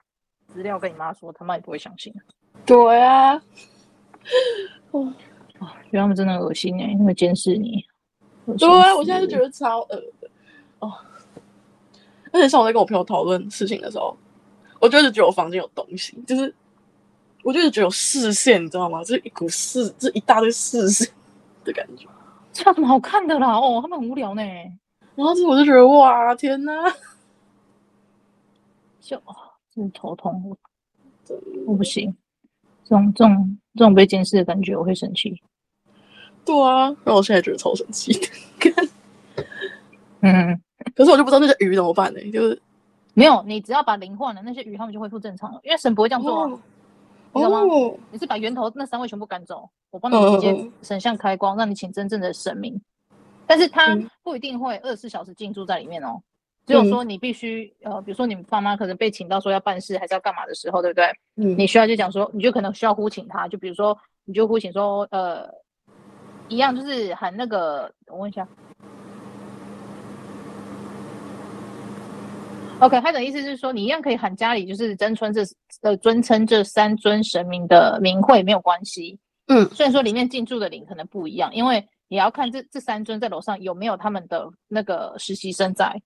[0.47, 2.13] 资料跟你妈说，他妈也不会相信。
[2.65, 3.35] 对啊，
[4.91, 5.13] 哦，
[5.59, 7.85] 觉得他们真的恶心哎，因为监视你。
[8.57, 10.29] 对啊，我现在就觉得超恶的
[10.79, 10.91] 哦。
[12.31, 14.17] 而且像我在跟我朋友讨论事情的时候。
[14.79, 16.53] 我就是觉得我房间有东西，就是
[17.43, 19.03] 我就是觉得有视线，你知道吗？
[19.03, 21.07] 这一股视，这一大堆视线
[21.63, 22.07] 的感觉，
[22.53, 23.57] 这有什么好看的啦？
[23.59, 24.41] 哦，他们很无聊呢。
[25.15, 26.71] 然后这我就觉得哇，天哪！
[28.99, 29.21] 就
[29.75, 30.57] 真头痛，
[31.67, 32.15] 我不行，
[32.85, 35.41] 这种这种这种被监视的感觉，我会生气。
[36.45, 38.87] 对啊，然后我现在觉得超生气的。
[40.21, 40.61] 嗯，
[40.95, 42.19] 可是我就不知道那些鱼怎么办呢？
[42.31, 42.61] 就是。
[43.15, 45.59] 没有，你只要把灵换了，那些鱼他们就恢复正常了。
[45.61, 46.59] 因为神不会这样做啊。
[47.33, 47.59] 你懂吗？
[47.61, 52.79] 哦、你是把源头那三位全部赶走，我帮你直接神像开光，让你请真正的神明。
[53.45, 56.21] 但是他不一定会二十四小时进驻在里面哦，
[56.65, 61.05] 只有说你必须呃，比如说你爸妈可能被请到说要办事还是要干嘛的时候，对不对？
[61.35, 65.49] 嗯，你需要就讲说，你就可能需要呼请他，就比如说你就呼请说呃，
[66.47, 68.47] 一样就是喊那个，我问一下。
[72.83, 75.41] OK，他的意思是说，你一样可以喊家里就是尊称这
[75.81, 79.17] 呃尊称这三尊神明的名讳没有关系。
[79.47, 86.01] 嗯，虽然说里面进驻的灵可能不一样，因为也要看这这三尊在楼上有没有他们的那个实习生在。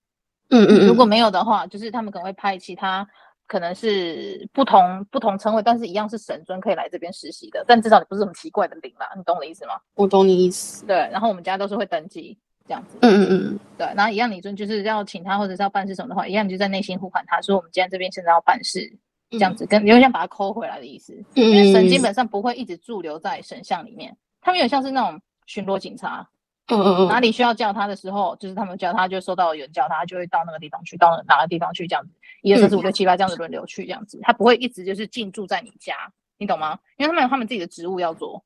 [0.50, 3.06] 嗯嗯，如果没有的话，就是他们可能会派其他
[3.48, 7.64] 可能是不同不同称谓，但是一样是神尊可以来这边实习的。
[7.66, 9.74] 但至少你不是很奇怪的灵啦，你懂我的意思吗？
[9.94, 10.86] 我懂你意思。
[10.86, 12.38] 对，然后我们家都是会登记。
[12.68, 18.92] 这样子，嗯嗯嗯，对，然后一样，你就就是要请他或者是要办事什么的话，一样你就在内心呼喊他说：“我们今天这边现在要办事。”
[19.32, 21.12] 这样子，跟有点像把他抠回来的意思。
[21.34, 26.26] 嗯，因为神基本上不会一直驻留在神像里面，他们有像是那种巡逻警察。
[26.68, 35.94] 嗯嗯嗯，哪里需要叫他的时候，就是他们叫他，就收到有人叫他，就会到那个地方去，到哪个地方去，这样子，一二三四五六七八这样子轮流去，这样子，他不会一直就是进驻在你家，
[36.38, 36.78] 你懂吗？
[36.96, 38.42] 因为他们有他们自己的职务要做。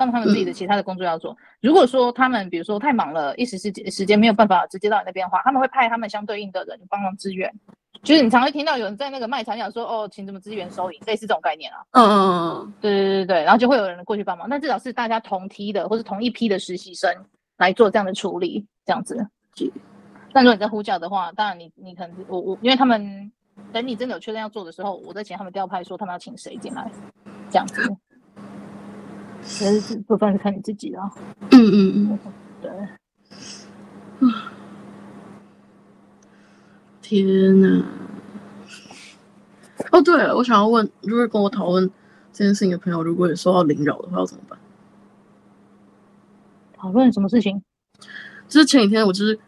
[0.00, 1.36] 让他们自己的其他的工作要做。
[1.60, 7.52] 如果说他们比如说太忙了，一时时时间没有办法直接到你那边的话，他们会派他们相对应的人帮忙支援。
[8.02, 11.80] 就是你常会听到有人在那个卖场讲说：“哦，请怎么支援收银？”类似这种概念啊。
[11.90, 12.16] 嗯嗯
[12.62, 14.48] 嗯，对对对对，然后就会有人过去帮忙。
[14.48, 17.14] 但至少是大家同梯的或是同一批的实习生
[17.58, 19.28] 来做这样的处理，这样子。
[20.32, 23.30] 但如果你在呼叫的话，当然你你可能我我，因为他们
[23.70, 26.90] 等你真的有确认要做的时候，我再请他们调派说他们要请谁进来，
[27.50, 27.82] 这样子。
[29.42, 30.98] 其实部分是看你自己的。
[31.50, 32.18] 嗯嗯嗯，
[32.60, 32.70] 对。
[37.00, 37.84] 天哪！
[39.90, 41.90] 哦，对了，我想要问，如果跟我讨论
[42.32, 44.58] 这件事情的朋友，如果有受到凌扰的话，要怎么办？
[46.74, 47.62] 讨论什么事情？
[48.48, 49.38] 就是前几天，我就是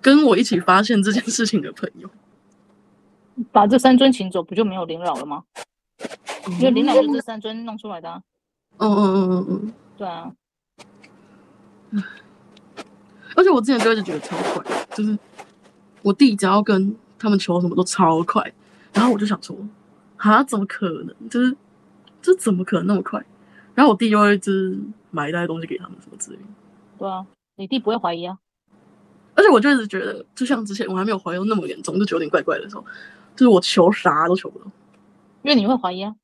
[0.00, 2.10] 跟我一起发现这件事情的朋友，
[3.50, 5.44] 把这三尊请走，不就没有凌扰了吗？
[6.58, 8.22] 因为凌扰就是这三尊弄出来的啊。
[8.78, 10.32] 嗯嗯嗯嗯嗯，对啊，
[13.36, 15.16] 而且我之前就一直觉得超快，就是
[16.02, 18.52] 我弟只要跟他们求什么都超快，
[18.92, 19.56] 然后我就想说，
[20.16, 21.28] 啊，怎么可能？
[21.28, 21.56] 就是
[22.20, 23.24] 这怎么可能那么快？
[23.74, 24.78] 然后我弟就会就是
[25.10, 26.42] 买一袋东西给他们什么之类的。
[26.98, 27.24] 对啊，
[27.56, 28.38] 你弟不会怀疑啊？
[29.34, 32.84] 而且我就一直觉得，就像之前我还没有怀疑那么严重，就觉得有点怪怪的时候，
[33.34, 34.66] 就是我求啥都求不到，
[35.42, 36.14] 因为你会怀疑啊。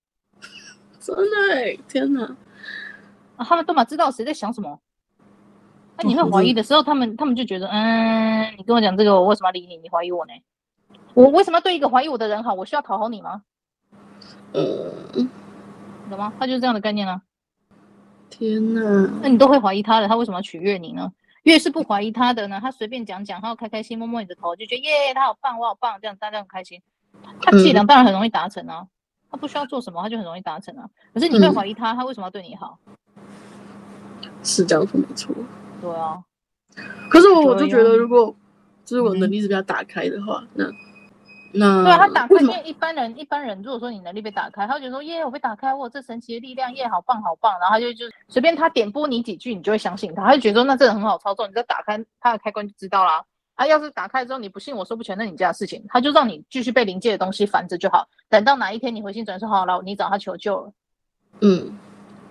[1.09, 2.23] 真的、欸，天哪！
[3.37, 4.79] 啊，他们都嘛知道谁在想什么。
[5.97, 9.79] 那、啊、你会怀疑的时候，他们他们就觉得，嗯，你跟我讲这个，我为什么要理你？
[9.79, 10.33] 你怀疑我呢？
[11.15, 12.53] 我为什么要对一个怀疑我的人好？
[12.53, 13.43] 我需要讨好你吗？
[14.53, 15.31] 嗯，
[16.11, 16.31] 懂吗？
[16.39, 17.23] 他就是这样的概念啊。
[18.29, 19.11] 天哪！
[19.23, 21.11] 那你都会怀疑他的，他为什么要取悦你呢？
[21.45, 26.83] 越是不怀疑他的呢，他随便讲讲，他要开开心，摸摸你的头，就觉得耶，他好棒，我好棒，这样大家很开心。
[27.41, 28.87] 他伎俩当然很容易达成啊。
[29.31, 30.89] 他不需要做什么，他就很容易达成啊。
[31.13, 32.79] 可是你会怀疑他，嗯、他为什么要对你好？
[34.43, 35.35] 是这样说没错。
[35.81, 36.23] 对啊。
[37.11, 38.35] 可是我我就觉得，如果
[38.85, 40.73] 就是我能力是比较打开的话，嗯、
[41.53, 47.53] 那那对啊，他打开，因为一般人一般人如果说你能力被打开，他会觉得说耶，我被打开，我有这神奇的力量，耶，好棒好棒。
[47.59, 53.17] 然后他就就随便他点拨你几句，你就会相信他，他就觉得说那这个很好操作，你再打开他的开关就知道啦。
[53.17, 53.25] 啊，
[53.67, 58.09] 要是打开之后你不信我说不全，那你家的事情，他就让你继续被灵界的东西烦着就好。
[58.29, 60.73] 等到哪一天你回心转意说好了，你找他求救了，
[61.41, 61.77] 嗯，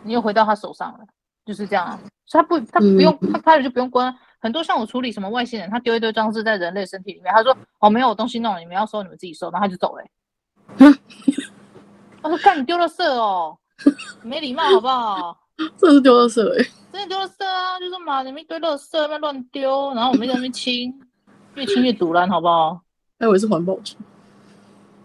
[0.04, 1.00] 你又回到他手上了，
[1.46, 2.00] 就是这样啊。
[2.26, 4.14] 所以他不，他不用，嗯、他开了就不用关。
[4.40, 10.10] 很多像我处理什么外星人，他丢一堆装置在人类身体里面，他说哦没有我东西弄了，你们要收你们自己收，然后他就走了、欸。
[12.22, 13.58] 他说看你丢了色哦，
[14.22, 15.38] 没礼貌好不好？
[15.78, 20.94] 这是丢了色哎，真的丢了色啊，就是嘛你们一堆垃圾在那乱丢，然后我们在那边清。
[21.58, 22.80] 越清越堵烂，好不好？
[23.20, 23.96] 还以为是环保局，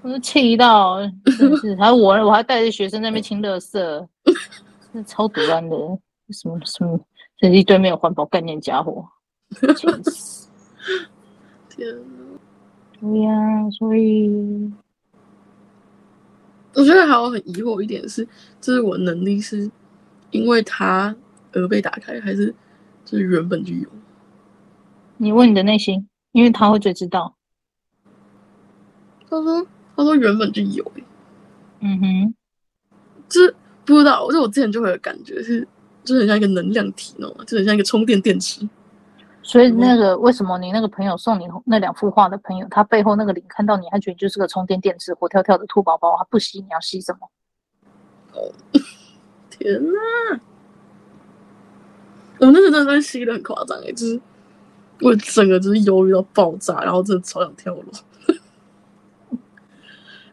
[0.03, 1.01] 我是气到，
[1.39, 3.73] 真的是， 还有我，我还带着学生在那边清垃圾，
[4.23, 5.77] 真的超堵烂的，
[6.29, 7.01] 什么什么，
[7.39, 9.03] 这一堆没有环保概念家伙，
[9.75, 10.51] 气死！
[11.71, 12.39] 天哪！
[13.01, 14.71] 对呀、啊，所以
[16.75, 18.29] 我觉得还有很疑惑一点是，
[18.61, 19.71] 就是我能力是
[20.33, 21.17] 因为他
[21.53, 22.55] 而被打开，还是
[23.07, 23.89] 就是原本就有？
[25.17, 26.07] 你问你的内心。
[26.33, 27.35] 因为他会最知道。
[29.31, 29.67] 他说
[29.97, 30.85] ：“他说原本就有。”
[31.81, 32.35] 嗯哼，
[33.29, 35.67] 就是不知道，就我之前就会有感觉是，
[36.05, 37.45] 就很像一个能量体，你知道吗？
[37.47, 38.69] 就很像一个充电电池。
[39.43, 47.29] 所以那个为什么你那个朋友送你那两幅画的朋友，他背后那个灵看到你，还觉得你就是个充电电池，活跳跳的兔宝宝，他不吸你要吸什么？
[48.35, 48.53] 哦，
[49.51, 50.41] 天哪！
[52.39, 54.21] 我那个真的吸的很夸张哎，就是
[55.03, 57.85] 我整个就是忧郁到爆炸，然后真的超想跳楼。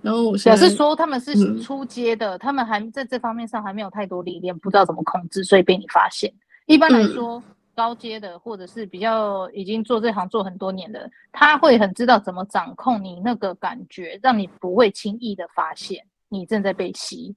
[0.02, 6.34] 然后我表示说他们是出阶的，嗯、他们还在这方面上还没有太多历练，不知道怎么控制，所以被你发现。
[6.68, 7.44] 一般来说，嗯、
[7.76, 17.36] 高阶的或者是比较已经做这行做很多年的，他会很知道怎么掌控你那个感觉，让你不会轻易的发现你正在被吸。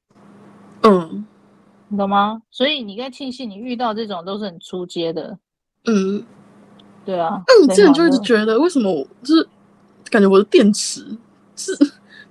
[0.82, 1.26] 嗯，
[1.88, 2.42] 你懂吗？
[2.50, 5.36] 所以你该庆幸你遇到这种都是很出阶的。
[5.86, 6.24] 嗯，
[7.04, 7.42] 对啊。
[7.46, 9.48] 那你之前就一直觉得为什么我就是
[10.10, 11.04] 感觉我的电池
[11.56, 11.74] 是？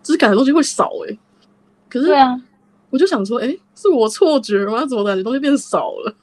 [0.04, 1.20] 只是感觉东西会少哎、欸，
[1.88, 2.36] 可是对啊，
[2.90, 4.84] 我就想说，哎、欸，是我错觉吗？
[4.84, 6.16] 怎么感觉东西变少了？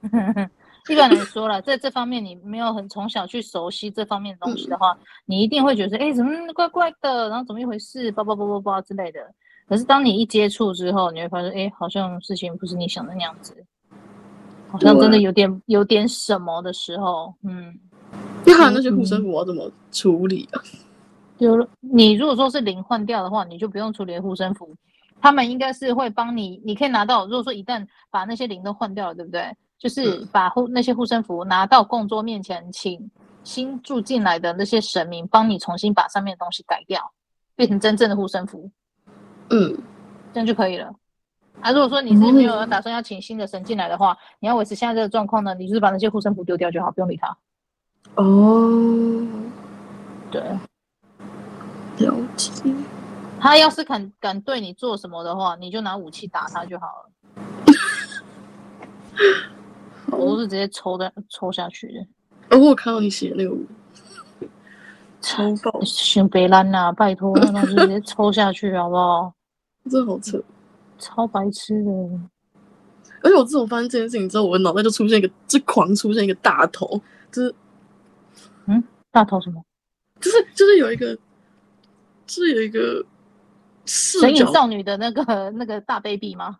[0.88, 7.28] 一般来说了，在这方面你没有很从小去熟悉这方面的东西的话，嗯、你一定会觉得，哎、欸，怎么怪怪的？
[7.28, 8.10] 然后怎么一回事？
[8.12, 9.20] 叭叭叭叭叭之类的。
[9.68, 13.54] 可是当你一接触之后，你会发现，哎、欸，好像事情不是你想的那样子，
[14.72, 17.78] 好像真的有点有点什么的时候，嗯。
[18.44, 20.60] 你看那些护身符要怎么处理啊？
[21.38, 24.74] 就你如果说是灵换掉的话，你就不用处理护身符，
[25.20, 27.24] 他们应该是会帮你，你可以拿到。
[27.24, 29.54] 如果说一旦把那些灵都换掉了，对不对？
[29.78, 33.10] 就是把护那些护身符拿到供桌面前，请
[33.44, 37.12] 新住进来的那些神明帮你重新把上面的东西改掉，
[37.56, 38.70] 变成真正的护身符。
[39.50, 39.76] 嗯，
[40.32, 40.92] 这样就可以了。
[41.60, 47.36] 啊，如果说你是没有打算要请新的神进来的话，你要维持现在这个状况呢，你就是把那些护身符丢掉就好，不用理他。
[48.16, 49.28] 哦，
[50.30, 50.42] 对。
[51.98, 52.50] 了解，
[53.38, 57.10] 他要是敢敢对你做什么的话，你就拿武器打他就好了。
[60.10, 62.00] 好我都是直接抽的抽下去的。
[62.56, 63.54] 哦，我看到你写的那个
[65.20, 69.32] 抽爆， 选别烂呐，拜托，那就直接抽下去好不好？
[69.90, 70.42] 真好扯，
[71.02, 71.90] 超白痴的。
[73.22, 76.88] 而且我自从发现这件事情之后，我的脑袋就出现一个，就狂出现一个大头，
[77.30, 77.54] 就是，
[78.66, 79.62] 嗯，大头什么？
[80.20, 81.18] 就是就是有一个。
[82.24, 83.04] 就是有一个
[83.84, 86.56] 神隐少女的那个那个大 baby 吗？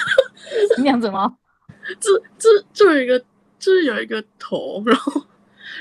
[0.76, 1.36] 那样子吗？
[1.98, 3.18] 这这就有一个，
[3.58, 5.22] 就是有一个头，然后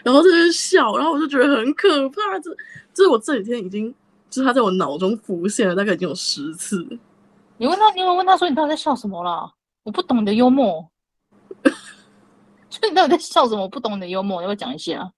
[0.03, 2.39] 然后在那笑，然后我就觉得很可怕。
[2.39, 2.55] 这
[2.93, 3.93] 这是我这几天已经，
[4.29, 6.87] 就是他在我脑中浮现了，大概已经有十次。
[7.59, 9.51] 你问他，你有没有问他说你到底在笑什么啦？
[9.83, 10.89] 我不懂你的幽默。
[12.69, 13.63] 就你到底在笑什么？
[13.63, 15.11] 我不懂你的幽默，要不要讲一下？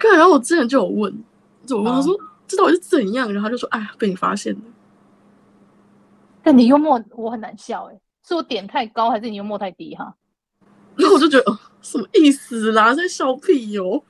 [0.00, 1.24] 看，然后我之前就有问。
[1.70, 2.12] 我问他说
[2.48, 4.60] ：“这到底是怎样？”然后他就说：“哎呀，被你发现了。”
[6.42, 10.16] 但你幽默，我很难笑哎，是我点太高，还是你幽默太低哈？
[10.96, 12.92] 然后我就觉得，哦，什么意思啦？
[12.94, 14.02] 在笑屁哟！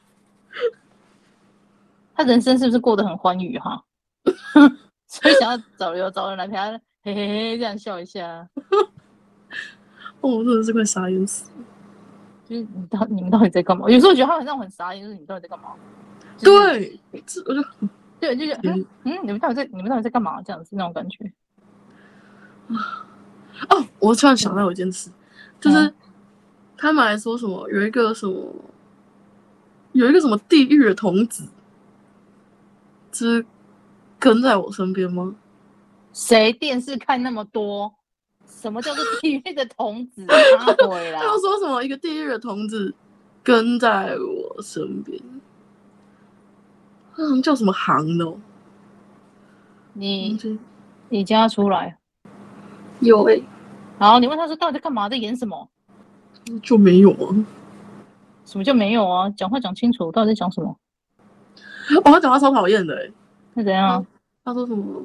[2.15, 3.85] 他人生是不是过得很欢愉哈？
[5.09, 6.71] 所以想要找有找人来陪他，
[7.03, 8.49] 嘿嘿嘿，这样笑一下。
[10.21, 11.51] 哦，真的是快傻眼死！
[12.45, 13.89] 就是你到你们到底在干嘛？
[13.89, 15.75] 有时候我觉得他很让我很傻眼，就是你们到底在干嘛？
[16.41, 17.63] 对，这我就
[18.21, 20.43] 对，就是嗯嗯，你们到底在你们到底在干嘛？
[20.43, 21.33] 这样子那种感觉。
[23.71, 25.11] 哦，我突然想到一件事，
[25.61, 25.93] 就是
[26.77, 28.55] 他们还说什么有一个什么
[29.93, 31.49] 有一个什么地狱的童子，
[33.13, 33.45] 是
[34.19, 35.35] 跟在我身边吗？
[36.13, 37.95] 谁电视看那么多？
[38.47, 40.25] 什么叫做地狱的童子？
[40.59, 42.93] 他回来，他又说什么一个地狱的童子
[43.43, 45.21] 跟在我身边？
[47.17, 48.35] 嗯，叫什么行的？
[49.93, 50.37] 你
[51.09, 51.99] 你叫他出来。
[53.01, 53.45] 有哎、欸。
[53.99, 55.69] 好，你问他说到底在干嘛，在演什么？
[56.63, 57.35] 就没有啊。
[58.45, 59.29] 什么叫没有啊？
[59.31, 60.77] 讲话讲清楚，到底在讲什么？
[61.97, 63.13] 哦，他讲话超讨厌的哎、欸。
[63.55, 64.05] 那怎样？
[64.49, 65.03] 他说什么？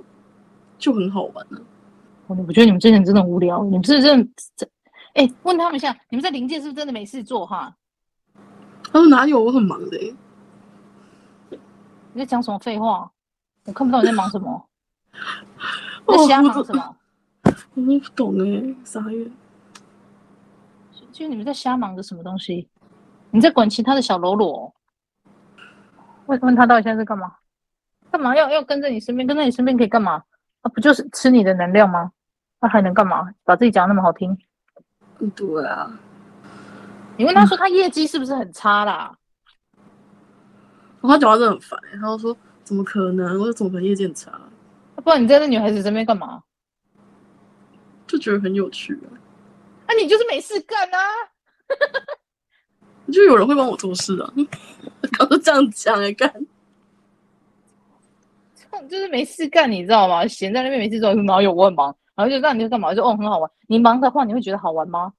[0.78, 1.60] 就很好玩呢、
[2.28, 2.36] 啊。
[2.48, 4.66] 我觉得你们之前真的无聊，你们是真的这
[5.16, 5.34] 哎、欸？
[5.44, 7.76] 问他们一下，你们在临界是不是真的没事做哈？
[8.86, 10.16] 他说哪有，我很忙的、欸。
[12.14, 13.12] 你在讲什么废话？
[13.66, 14.66] 我看不到你在忙什么。
[16.06, 16.96] 我在瞎忙什么？
[17.76, 19.32] 我不懂哎、欸，啥呀？
[21.12, 22.70] 就你们在瞎忙着什么东西？
[23.32, 24.74] 你在管其他的小喽啰？
[26.28, 27.36] 问问他到底现在在干嘛？
[28.14, 29.26] 干嘛要要跟在你身边？
[29.26, 30.24] 跟在你身边可以干嘛？
[30.62, 32.12] 啊，不就是吃你的能量吗？
[32.62, 33.28] 那、啊、还能干嘛？
[33.44, 34.38] 把自己讲那么好听？
[35.36, 35.92] 对啊。
[37.18, 39.18] 你问他说他业绩是不是很差啦？
[41.02, 43.40] 他讲话真的很烦，他就说：“怎么可能？
[43.40, 44.40] 我说怎么可能业绩很差？
[45.04, 46.44] 不然你在那女孩子身边干嘛？
[48.06, 49.10] 就觉得很有趣啊！
[49.88, 51.00] 那、啊、你就是没事干啊！
[53.12, 54.32] 就有人会帮我做事啊！
[55.18, 56.32] 刚刚这样讲哎，干
[58.90, 60.26] 就是没事干，你知道吗？
[60.28, 62.94] 闲在那边没事做，然后有我很忙，然后就让你干嘛？
[62.94, 63.50] 就哦很好玩。
[63.68, 65.12] 你忙的话，你会觉得好玩吗？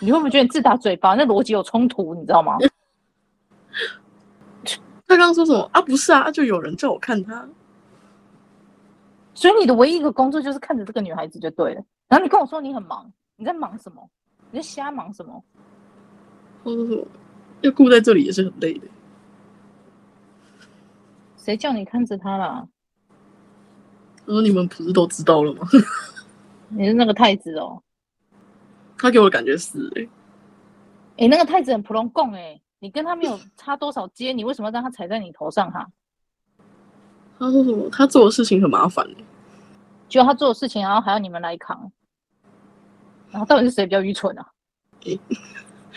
[0.00, 1.14] 你会不会觉得你自打嘴巴？
[1.14, 2.58] 那逻辑有冲突，你知道吗？
[5.06, 5.80] 他刚刚说什么啊？
[5.82, 7.48] 不是啊，就有人叫我看他。
[9.34, 11.82] 所以你的唯一一个工作就是看着这个女孩子就对了。
[12.08, 14.08] 然后你跟我说你很忙，你在忙什么？
[14.50, 15.42] 你在瞎忙什么？
[16.62, 17.04] 我说
[17.62, 18.86] 要顾在这里也是很累的。
[21.36, 22.68] 谁叫你看着他啦？
[24.30, 25.66] 我说你们不是都知道了吗？
[26.70, 27.82] 你是那个太子哦。
[28.96, 30.08] 他给我的感觉是哎、欸，哎、
[31.24, 35.84] 欸，那个太子很普通共哎，你跟他没有差多少阶，你为什么要让他踩在你头上哈？
[37.40, 37.90] 他说什么？
[37.90, 39.04] 他做的事情很麻烦，
[40.08, 41.90] 就他做的事情，然后还要你们来扛，
[43.32, 44.46] 然后到底是谁比较愚蠢啊？
[45.06, 45.18] 欸、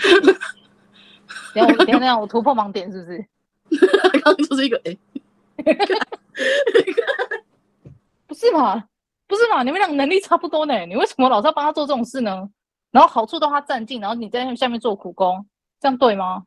[1.54, 3.24] 等下，等下，我突破盲点是不是？
[4.24, 4.98] 刚刚就是一个哎，
[5.66, 5.78] 欸、
[8.34, 8.84] 不是嘛？
[9.28, 9.62] 不是嘛？
[9.62, 12.50] 你们俩能力差不多呢，你为什么老是要帮他做这种事呢？
[12.90, 15.46] 然后好处都他占尽，然后你在下面做苦工，
[15.80, 16.44] 这样对吗？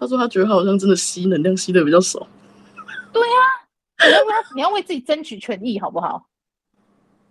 [0.00, 2.26] 他说他觉得他好像真的吸能量吸的比较少。
[3.12, 3.36] 对呀、
[3.98, 6.26] 啊，你要为他， 你要为自己争取权益，好不好？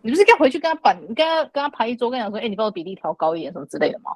[0.01, 4.11] 你不是该回去跟他板，你跟他跟他排一桌，跟他讲说，哎、欸，你把我比例调高一点，什么之类的吗？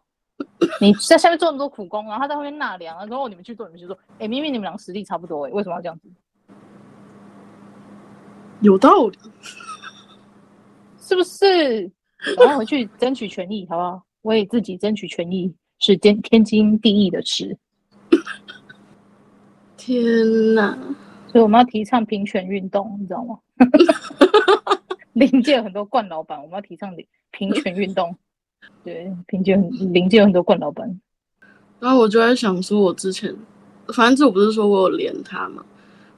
[0.79, 6.07] 你在下面做那么多苦工，然后他在后面纳凉，然后你们去做，你们去做，哎、欸，明明你们俩实力差不多，哎，为什么要这样子？
[8.63, 9.19] 有道理，
[10.99, 11.91] 是不是？
[12.37, 14.01] 我要回去争取权益，好不好？
[14.21, 17.57] 为自己争取权益是天天经地义的事。
[19.75, 20.01] 天
[20.55, 20.77] 哪！
[21.27, 23.37] 所以我们要提倡平权运动，你知道吗？
[25.11, 26.95] 临界有很多冠老板，我们要提倡
[27.31, 28.15] 平权运动。
[28.83, 31.01] 对，平界临界有很多冠老板。
[31.81, 33.35] 然后我就在想说，我之前
[33.93, 35.65] 反正这我不是说我有连他嘛，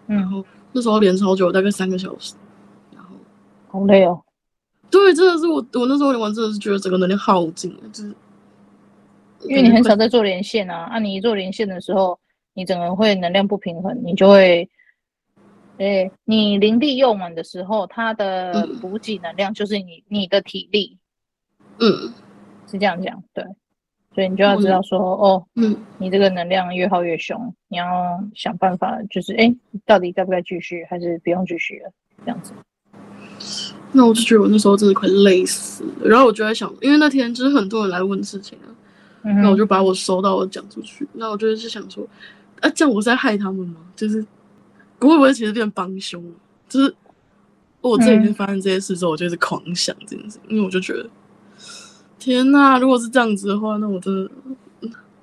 [0.06, 0.46] 然后
[0.76, 2.36] 那时候连超久，大概三个小时，
[2.94, 3.16] 然后
[3.70, 4.22] 好累哦。
[4.92, 8.14] 对，真的是我，我那时候连完真的是觉得整个能量耗尽了，就是
[9.44, 10.84] 因为你很少在做连线啊。
[10.92, 12.20] 啊，你一做连线的时候，
[12.54, 14.70] 你整个人会能量不平衡，你就会，
[15.78, 20.98] 对，你灵力用完的时候，它的补给能量就是你你的体力，
[21.80, 22.14] 嗯，
[22.68, 23.46] 是这样讲，对，
[24.16, 27.86] 所以你就要知道说，哦，嗯，你这个能量越耗越凶，你要
[28.34, 29.54] 想办法，就是哎，
[29.86, 31.92] 到底该不该继续，还是不用继续了，
[32.24, 32.54] 这样子。
[33.92, 38.72] 那我就觉得我那时候真的快累死了，然后我就在想，因为那天就是很多人来问事情啊，
[39.22, 42.08] 那、嗯、我就把我收到我讲出去，那我就是想说，
[42.62, 43.82] 啊，这样我是在害他们吗？
[43.98, 44.22] 就是
[45.00, 46.24] 会不会其实变帮凶？
[46.70, 46.96] 就是
[47.82, 51.10] 我这几天发生这些事之后，我就是狂想这件事，因为我就觉得，
[52.26, 54.32] 天哪，如果是这样子的话，那我真的，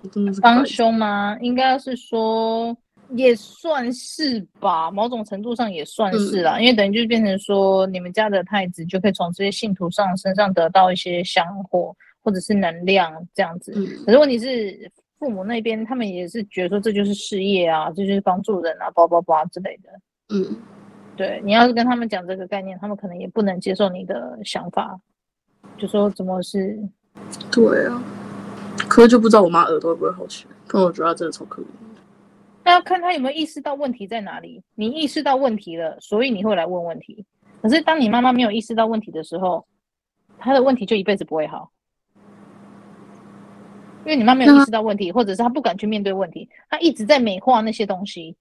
[0.03, 1.37] 我真的是帮凶吗？
[1.41, 2.77] 应该是说。
[3.15, 13.71] 也算是吧，某种程度上也算是啦，嗯、因为等于就变成说，你们家的太子就可以从这些信徒上身上得到一些香火或者是能量这样子。
[13.77, 19.91] 嗯、可是问题是，父母那边他们也是觉得说这就是事业啊，这就是帮助人啊，叭叭叭之类的。
[20.35, 20.57] 嗯，
[21.15, 24.99] 对，你要是跟他们讲这个概念，他们可能也不能接受你的想法，
[25.77, 26.79] 就说怎么是？
[27.51, 28.03] 对啊，
[28.89, 31.67] 可是就不知道我妈耳朵会不会好起来，可我觉得她真的超可怜。
[32.65, 34.63] 那要看他有没有意识到问题在哪里。
[34.77, 37.27] 你意识到问题了，所以你会来问问题。
[37.61, 39.67] 可是当你妈妈没有意识到问题的时候，
[40.39, 41.73] 她的问题就一辈子不会好。
[44.05, 48.37] 因为你妈没有意识到问题，或者是她不敢去面对问题，她一直在美化那些东西。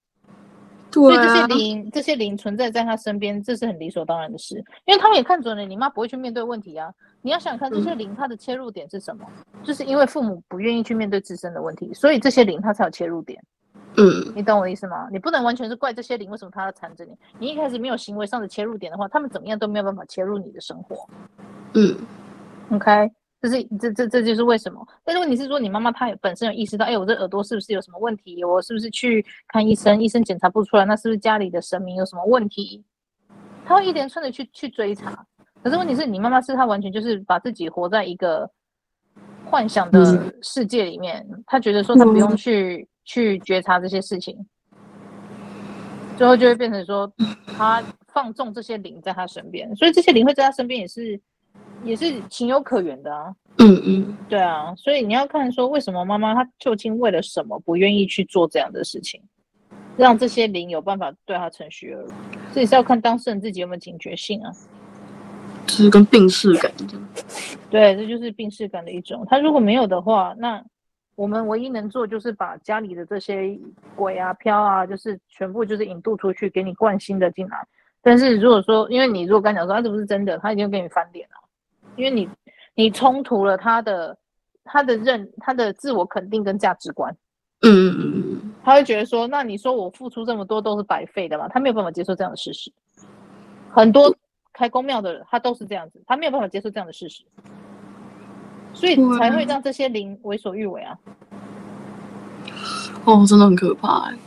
[0.91, 1.23] 对啊。
[1.23, 4.55] 所以这些灵，这些灵存在在他身边，这是很理所当然的事。
[4.85, 6.93] 因为他们也看准了你妈不会去面对问题啊。
[7.21, 9.25] 你要想看这些灵，它的切入点是什么？
[9.63, 13.41] 就是因为父母不愿意去面对自身的问题，所以这些灵它才有切入点。
[13.97, 15.09] 嗯，你懂我的意思吗？
[15.11, 17.11] 你不能完全是怪这些灵，为什么他要缠着你？
[17.37, 21.05] 你一开始没有行为上的切入点的话，他们怎么样都没有办法切入你的生活。
[21.73, 21.95] 嗯
[22.71, 23.11] ，OK，
[23.41, 24.85] 这是这这这就是为什么。
[25.03, 28.43] 但是问题是说，你妈妈她也本身有意识到，哎，我这耳朵是不是有什么问题？
[28.45, 30.01] 我是不是去看医生？
[30.01, 32.83] 医生检查不出来，那是不是家里的神明有什么问题？
[33.65, 35.25] 她会一连串的去去追查。
[35.63, 38.49] 可是问题是你妈妈是她完全就是把自己活在一个
[39.45, 42.87] 幻想的世界里面，她觉得说她不用去。
[43.03, 44.37] 去觉察这些事情，
[46.15, 47.11] 最后就会变成说，
[47.57, 47.83] 她
[48.13, 51.19] 放纵这些灵在她身边，所以这些灵会在她身边也是，
[51.83, 53.35] 也是情有可原的啊。
[53.57, 59.21] 嗯嗯，对啊，所以你要看说，为什么妈妈她究竟为了什么不愿意去做这样的事情，
[59.97, 62.11] 让这些灵有办法对她趁虚而入，
[62.53, 64.51] 这也是要看当事人自己有没有警觉性啊。
[65.67, 67.07] 就是跟病逝感一样。
[67.69, 69.25] 对，这就是病逝感的一种。
[69.29, 70.63] 他如果没有的话，那。
[71.15, 73.55] 我们唯一能做就是把家里的这些
[73.95, 77.67] 鬼啊、飘啊，就是全部就是引渡出去，给你灌新的进来。
[78.01, 81.35] 但是如果说，因为你如果刚讲说他这不是真的，他已经给你翻脸了，
[81.95, 82.29] 因为你
[82.75, 84.17] 你冲突了他的
[84.63, 87.15] 他的认他的自我肯定跟价值观。
[87.63, 91.47] 嗯嗯嗯嗯，他会觉得说，那你说我付出这么多都是白费的嘛？
[91.47, 92.71] 他没有办法接受这样的事实。
[93.69, 94.15] 很多
[94.51, 97.23] 开公庙的人，他都是这样子，他没有办法接受这样的事实。
[98.73, 100.97] 所以才会让这些灵为所欲为啊！
[103.05, 104.17] 哦，真的很可怕哎。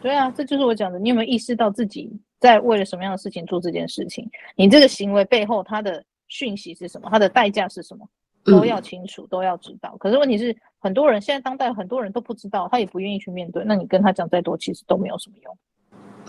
[0.00, 0.98] 对啊，这就是我讲的。
[0.98, 4.30] 你有没有意识到自己在为了什么样的事情做这件事情？
[4.56, 7.10] 你这个行为背后，他的讯息是什么？
[7.10, 8.08] 它的代价是什么？
[8.44, 9.94] 都要清楚，都要知道。
[9.98, 13.62] 可是问题是，很多人现在当代很多人都不知道，他也不愿意去面对。
[13.64, 15.58] 那你跟他讲再多，其实都没有什么用。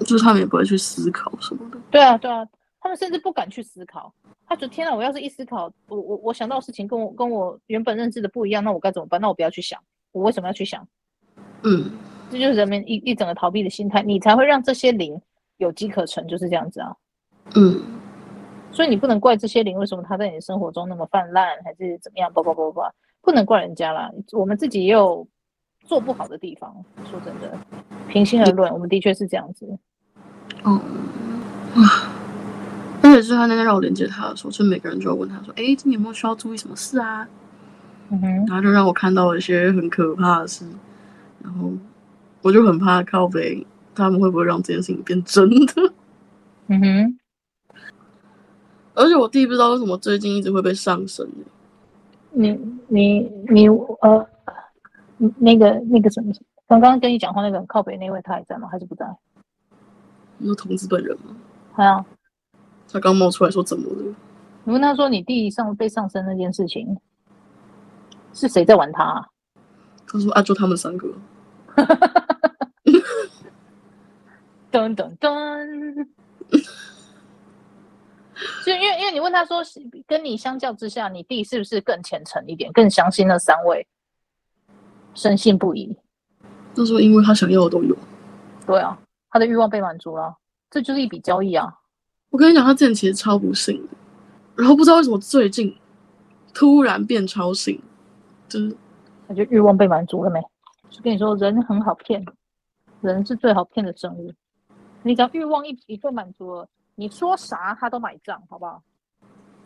[0.06, 1.80] 就是他们也不会去思考什么的。
[1.90, 2.46] 对啊，对啊，
[2.82, 4.14] 他们甚至不敢去思考。
[4.46, 9.20] 他觉得天哪，我要是一思考，我我我想到的事情跟我跟我原本认知的不一样，那我该怎么办？
[9.22, 9.82] 那我不要去想，
[10.12, 10.86] 我为什么要去想？
[11.64, 11.92] 嗯，
[12.30, 15.20] 这就是人们一一整个逃避的心态，你才会让这些灵
[15.58, 16.96] 有机可乘，就是这样子啊。
[17.56, 17.82] 嗯，
[18.74, 22.30] 所以你不能怪这些灵为什么他在你的生活中那么泛滥，还是怎么样？
[22.34, 22.82] 不不不不，
[23.22, 25.26] 不能怪人家啦，我们自己也有
[25.86, 26.76] 做不好的地方。
[27.10, 27.58] 说真的，
[28.10, 29.66] 平心而论，我们的确是这样子。
[30.64, 30.82] 哦，
[31.76, 32.10] 啊。
[33.06, 37.28] 而且是他那天让我连接他的时候，就每个人就要问他说：“哎，今天有没有需要注意什么事啊？”
[38.10, 40.66] 嗯哼，然后就让我看到了一些很可怕的事，
[41.44, 41.70] 然后
[42.42, 45.94] 我就很怕靠北他们会不会让这件事情变真的。
[46.68, 47.20] 嗯哼，
[48.94, 51.28] 而且我弟不知道为什么最近一直会被上身。
[52.32, 52.52] 你
[52.88, 53.20] 你
[53.50, 53.68] 你
[54.02, 54.28] 呃，
[55.38, 56.34] 那个那个什么，
[56.68, 58.68] 刚刚跟你讲话那个靠北那位他还在吗？
[58.72, 59.06] 还是不在？
[60.38, 61.36] 你说同志本人吗？
[61.74, 62.06] 还有。
[62.92, 64.16] 他刚冒出来说怎么了？
[64.64, 66.98] 你问他说你弟上被上身那件事情
[68.34, 69.28] 是谁在玩他啊？
[70.08, 71.08] 他说啊，就他们三个。
[74.72, 76.08] 噔噔噔。
[78.66, 79.62] 就因为因为你问他说，
[80.08, 83.86] 跟你相较之下，你弟是不是更虔诚一点，更相信那三位，
[85.14, 85.96] 深信不疑？
[86.76, 87.96] 他说因为他想要的都有。
[88.66, 88.98] 对啊，
[89.30, 90.36] 他的欲望被满足了，
[90.70, 91.80] 这就是一笔交易啊。
[92.30, 93.94] 我跟你讲，他之前其实超不信的，
[94.56, 95.76] 然后不知道为什么最近
[96.54, 97.80] 突然变超信，
[98.50, 98.76] 就是
[99.28, 100.42] 感觉欲望被满足了没？
[100.90, 102.26] 就跟你说，人很好骗，
[103.02, 104.34] 人是最好骗的生物。
[105.04, 108.82] 你只要欲望一一被满足了，你说啥他都买账，好不好？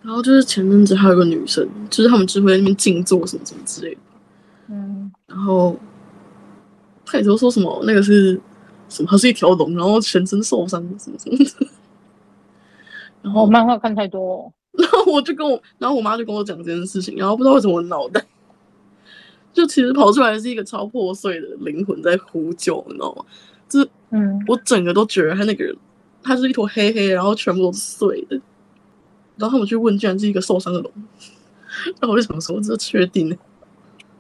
[0.01, 4.01] 然后就是前阵子还有个女生，就是他们只会在那边静坐什么什么之类的，
[4.67, 5.75] 嗯，然后
[7.05, 8.39] 他也都说什么那个是
[8.87, 11.67] 什么，他是一条龙，然后全身受伤什么什么的。
[13.23, 18.23] 然后漫画看太多，哦，然后我就跟我，然后我妈就跟我讲这件事情，然后不知道为什么我脑袋
[19.51, 23.25] 就其实跑出来是一个超破碎的灵魂在呼救，你知道吗？
[23.67, 25.75] 就是嗯，我整个都觉得他那个人，
[26.23, 28.39] 他是一坨黑黑，然后全部都是碎的。
[29.37, 30.91] 然后他们去问，居然是一个受伤的龙。
[32.01, 33.37] 那我就想说，这确定？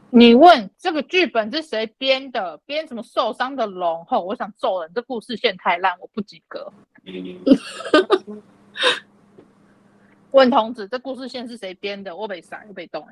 [0.09, 2.57] 你问这个剧本是谁编的？
[2.65, 4.05] 编什么受伤的龙？
[4.05, 6.71] 后我想揍人，这故事线太烂，我不及格。
[10.31, 12.15] 问童子，这故事线是谁编的？
[12.15, 13.05] 我被杀，我被动。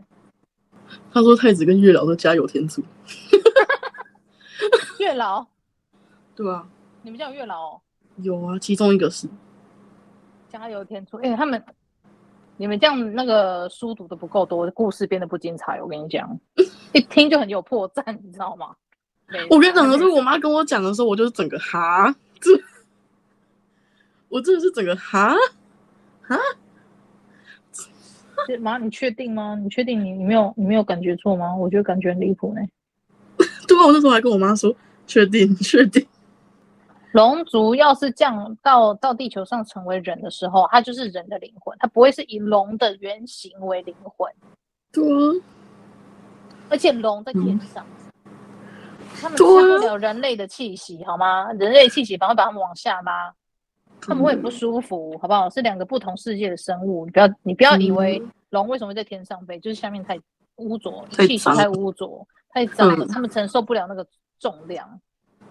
[1.12, 2.84] 他说太子跟月老都家有天助。
[5.00, 5.46] 月老？
[6.36, 6.68] 对啊。
[7.02, 7.82] 你们家有月老哦？
[8.18, 9.28] 有啊，其中一个是
[10.50, 11.18] 加油添醋。
[11.18, 11.64] 哎、欸，他们，
[12.58, 15.82] 你们这样那个书读的不够多，故事变得不精彩。
[15.82, 16.40] 我跟你讲，
[16.94, 18.76] 一听就很有破绽，你知道吗？
[19.50, 22.52] 我跟你讲的是，我妈跟我讲的时候，我就是整个哈，这。
[24.30, 25.34] 我真的是整个哈
[26.22, 26.38] 哈，
[28.60, 29.56] 妈，你确定吗？
[29.56, 31.56] 你确定你你没有你没有感觉错吗？
[31.56, 32.62] 我觉得感觉很离谱呢。
[33.68, 34.76] 对啊，我那时候还跟我妈说，
[35.08, 36.06] 确定确定。
[37.16, 44.30] 龙族要是降到到地球上成为人的时候，它就是人的灵魂，它不会是以龙的原型为灵魂。
[44.92, 45.42] 对啊，
[46.68, 47.86] 而且龙在天上，
[49.22, 51.54] 他、嗯、们受不了人类的气息，好吗？
[51.54, 53.34] 人类气息反而把他们往下拉。
[54.02, 55.50] 他们会很不舒服，嗯，好不好？
[55.50, 60.20] 是两个不同世界的生物，你不要你不要以为龙为什么会在天上飞，就是下面太
[60.58, 64.06] 污浊，气息太污浊，太脏了，他们承受不了那个
[64.38, 65.00] 重量。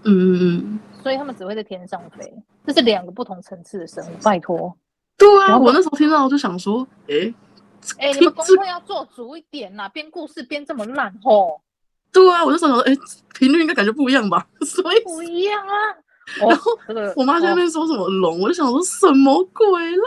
[0.05, 2.33] 嗯嗯嗯，所以他们只会在天上飞。
[2.67, 4.75] 这是两个不同层次的生物，拜托。
[5.17, 7.35] 对啊，我那时候听到我就想说，哎、欸，
[7.99, 11.61] 哎、欸，你们工会要做足一点呐，编故事编这么烂吼。
[12.13, 13.01] 对啊，我就想说，哎、欸，
[13.35, 14.47] 频率应该感觉不一样吧？
[14.65, 15.75] 所以不一样啊。
[16.41, 16.73] 然后
[17.17, 20.07] 我妈在那边说什么龙，我就想说什么鬼啦？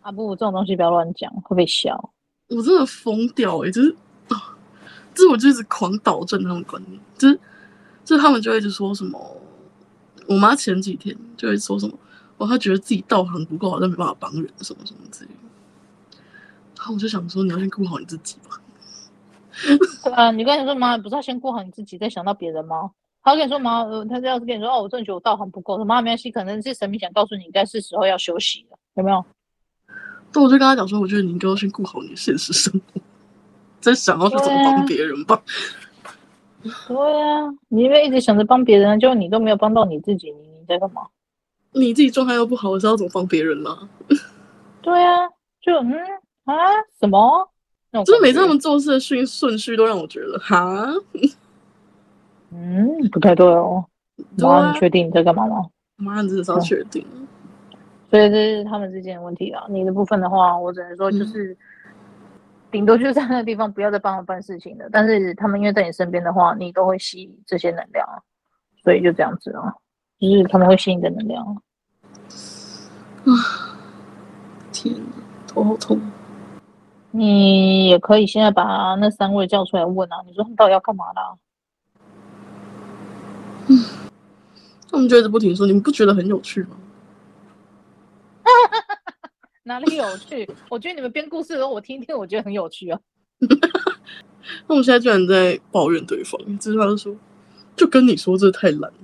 [0.00, 2.12] 啊不，这种东西不要乱讲，会被笑。
[2.48, 3.94] 我真的疯掉哎、欸，就是
[5.14, 7.38] 这我就一直狂导正那种观念，就是
[8.08, 9.36] 就是他们就一直说什么，
[10.26, 11.94] 我妈前几天就会说什么，
[12.38, 16.18] 哦，她觉得自己道行不够好，像没办法帮人什么什么之类的。
[16.78, 18.58] 然后我就想说，你要先顾好你自己吧。
[20.04, 22.90] 对啊，你跟你说妈，不是要先顾好你自己，再想到别人吗？
[23.22, 29.22] 他跟你说妈，呃，他要是跟你说哦，我真的觉得我道行不够，他妈没关系，可能是神明想告诉你，应该是时候要休息了，有没有？
[30.32, 33.02] 对，我就跟他讲说，我觉得你应该要先顾好你现实生活，
[33.80, 35.42] 再想要去怎么帮别人吧。
[36.62, 41.02] 对啊，你因为一直想着帮别人，就你都没有帮到你自己，你你在干嘛？
[41.72, 43.88] 你自己状态又不好，我知道怎么帮别人呢？
[44.82, 45.28] 对啊，
[45.60, 45.92] 就嗯
[46.44, 46.54] 啊
[46.98, 47.48] 什么？
[48.04, 50.86] 就是每次他们做事的顺顺序都让我觉得哈，
[52.52, 53.84] 嗯，不太对哦。
[54.36, 55.66] 妈，啊、你确定你在干嘛吗？
[55.96, 57.06] 妈，你至少确定。
[58.10, 59.64] 所以这是他们之间的问题啊。
[59.68, 61.56] 你的部分的话，我只能说就是，
[62.70, 64.88] 顶、嗯、多就是在那个地方不要再帮我办事情了。
[64.92, 68.06] 但是他们因为在你身边的话，你都会吸这些能量，
[68.82, 69.74] 所以就这样子啊，
[70.18, 71.44] 就是他们会吸你的能量。
[73.24, 73.30] 啊，
[74.72, 75.00] 天哪，
[75.46, 76.00] 头好痛。
[77.10, 80.16] 你也可以现在把那三位叫出来问啊！
[80.26, 81.36] 你说他们到底要干嘛啦？
[83.68, 83.84] 嗯，
[84.90, 86.76] 他们就一直不停说，你们不觉得很有趣吗？
[89.68, 90.48] 哪里有趣？
[90.70, 92.98] 我觉得你们编故事的时候，我听听，我觉得很有趣啊。
[94.66, 97.14] 那我们现在居然在抱怨对方，这句话就说，
[97.76, 98.98] 就跟你说这太懒了。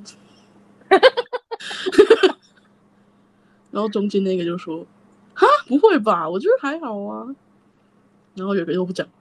[3.70, 4.86] 然后中间那个就说，
[5.34, 6.28] 哈，不会吧？
[6.28, 7.26] 我觉得还好啊。
[8.34, 9.12] 然后有个又不讲话，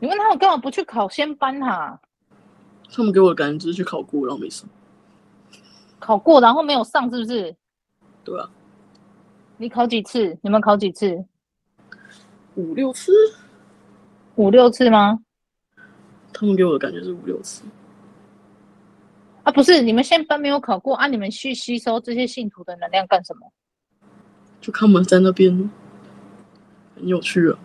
[0.00, 1.98] 你问他们干嘛不去考先班哈、啊？
[2.92, 4.68] 他们给我的感觉只是去考过，然后没上。
[5.98, 7.56] 考过然后没有上，是不是？
[8.22, 8.50] 对啊。
[9.56, 10.36] 你考几次？
[10.42, 11.24] 你们考几次？
[12.56, 13.12] 五六次。
[14.36, 15.20] 五六次吗？
[16.32, 17.62] 他们给我的感觉是五六次。
[19.44, 21.06] 啊，不是，你们仙班没有考过啊？
[21.06, 23.52] 你们去吸收这些信徒的能量干什么？
[24.60, 25.70] 就看我们在那边。
[26.96, 27.58] 很有趣啊！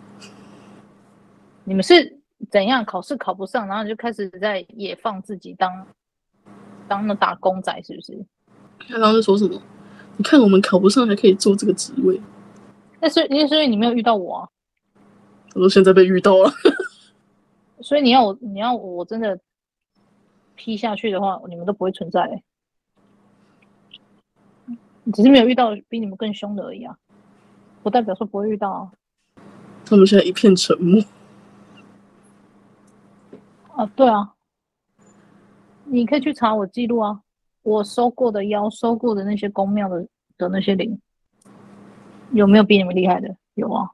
[1.62, 2.18] 你们是
[2.50, 5.86] 怎样考试考不上，然后就开始在野放自己当
[6.88, 8.26] 当那打工仔，是不是？
[8.80, 9.62] 他刚刚在说什么？
[10.20, 12.20] 你看我们考不上还可以做这个职位，
[13.00, 14.48] 那是因为所以你没有遇到我啊。
[15.54, 16.52] 我说现在被遇到了，
[17.80, 19.40] 所以你要我你要我真的
[20.56, 22.44] 批下去的话，你们都不会存在欸。
[25.14, 26.94] 只是没有遇到比你们更凶的而已啊，
[27.82, 28.92] 不代表说不会遇到啊。
[29.86, 31.02] 他们现在一片沉默。
[33.74, 34.34] 啊，对啊，
[35.86, 37.22] 你可以去查我记录啊，
[37.62, 40.06] 我收过的妖，收过的那些宫庙的
[40.38, 40.98] 的那些灵，
[42.32, 43.34] 有没有比你们厉害的？
[43.54, 43.90] 有啊，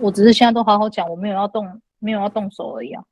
[0.00, 3.04] 我只是现在都好好讲，我没有要动，没有要动手而已啊，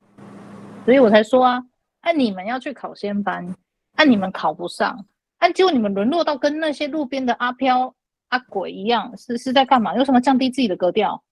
[0.84, 1.64] 所以我才说啊，
[2.00, 3.54] 按你们要去考仙班，
[3.96, 5.04] 按你们考不上，
[5.38, 7.94] 按结果你们沦落到跟那些路边的阿飘。
[8.30, 9.96] 阿鬼一样是是在干嘛？
[9.96, 11.22] 有什么降低自己的格调？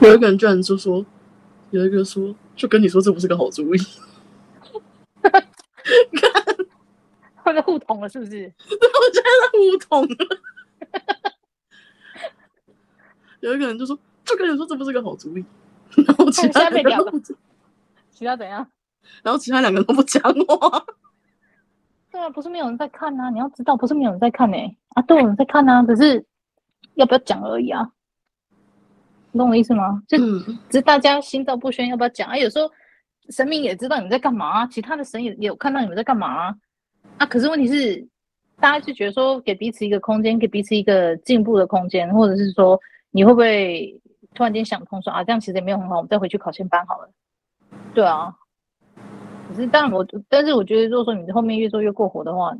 [0.00, 1.06] 有一个人居然就说，
[1.70, 3.78] 有一个说，就跟你说这不是个好主意。
[6.10, 6.32] 你看，
[7.44, 8.52] 他在互捅了，是不是？
[8.68, 8.74] 我
[9.12, 10.16] 觉得互捅了。
[13.40, 15.44] 有一个人就说，就跟你说这不是个好主意。
[16.06, 17.12] 然后其他两个，
[18.10, 18.66] 其他怎样？
[19.22, 20.84] 然后其他两个都不讲话。
[22.10, 23.30] 对啊，不是没有人在看啊！
[23.30, 24.76] 你要知道，不是没有人在看呢、欸。
[24.94, 26.24] 啊，都有人在看啊，只是
[26.94, 27.92] 要不要讲而已啊。
[29.36, 30.02] 你懂我意思吗？
[30.08, 32.38] 就只是大家心照不宣，要不要讲啊？
[32.38, 32.70] 有时候
[33.28, 36.56] 神明也知道你在干嘛，其他的神也也有看到你们在干嘛
[37.18, 37.26] 啊。
[37.26, 38.08] 可是问题是，
[38.58, 42.80] 大家就觉得说，给彼此一个空间，给彼此一个进步的空间，或者是说，
[43.10, 43.94] 你会不会
[44.34, 47.10] 突然间想通说啊，这样其实也没有很好，我们再回去考前班好了。
[47.92, 48.34] 对啊。
[49.48, 52.56] 可是，但我但是我觉得，如果说你后面越做越过火的话，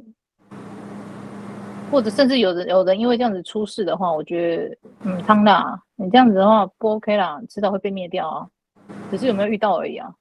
[1.91, 8.47] 或者甚至有人有人因为这样子出事的话，我觉得，嗯，汤啦，你这样子的话不 OK 啦，迟早会被灭掉啊。
[9.11, 10.15] 只是有没有遇到而已啊。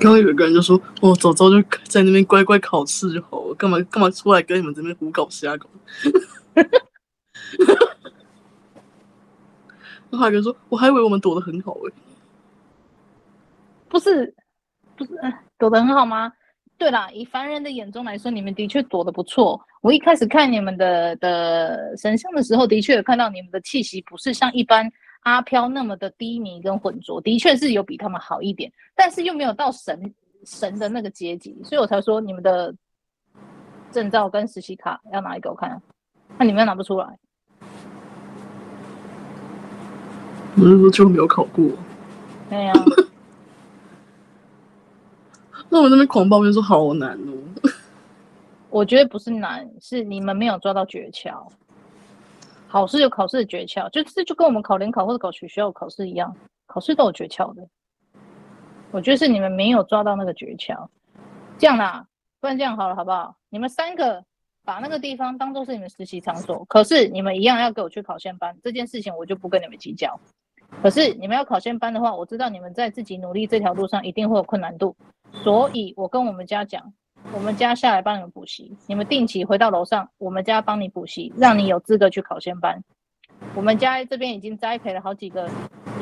[0.00, 5.66] 刚刚有一个人就说：“哦，早早就在那边乖乖考试就好了，干嘛干嘛出来跟你们这边胡搞瞎搞？”
[10.10, 11.94] 然后还有一个说：“我还以为我们躲得很好诶、欸。”
[13.88, 14.34] 不是。
[14.96, 15.10] 不是
[15.58, 16.32] 躲得很好吗？
[16.76, 19.58] 对啦，以凡人的眼中来说，你们的确躲得不错。
[19.80, 24.90] 我一开始看你们的的神像的时候，的确有看到你们的气息不是像一般
[25.22, 30.12] 阿飘那么的低迷跟浑浊，的确是有比他们好一点，但是又没有到神
[30.44, 32.74] 神的那个阶级，所以我才说你们的
[33.90, 35.80] 证照跟实习卡要拿一个我看，
[36.36, 37.06] 那你们又拿不出来，
[40.56, 41.64] 我是说就没有考过。
[42.50, 42.72] 对呀。
[45.68, 47.70] 那我那边狂抱怨说好难哦。
[48.70, 51.46] 我觉得不是难，是你们没有抓到诀窍。
[52.68, 56.34] 考试有考试的诀窍，就是就跟我们考联考或者考学校考试一样，
[56.66, 57.66] 考试都有诀窍的。
[58.90, 60.88] 我觉得是你们没有抓到那个诀窍。
[61.56, 62.04] 这样啦，
[62.40, 63.36] 不然这样好了，好不好？
[63.48, 64.24] 你们三个
[64.64, 70.18] 把那个地方当做是你们实习场所，可是你们一样要给我去考线班，这件事情我就不跟你们计较。
[70.82, 74.96] 可是你们要考线班的话，我知道你们在自己努力这条路上一定会有困难度，
[75.42, 76.92] 所以我跟我们家讲。
[77.32, 82.78] 我们家下来帮你们补习，你们定期回到楼上，我们家帮你补习，让你有资格去考先班。
[83.54, 85.48] 我们家这边已经栽培了好几个，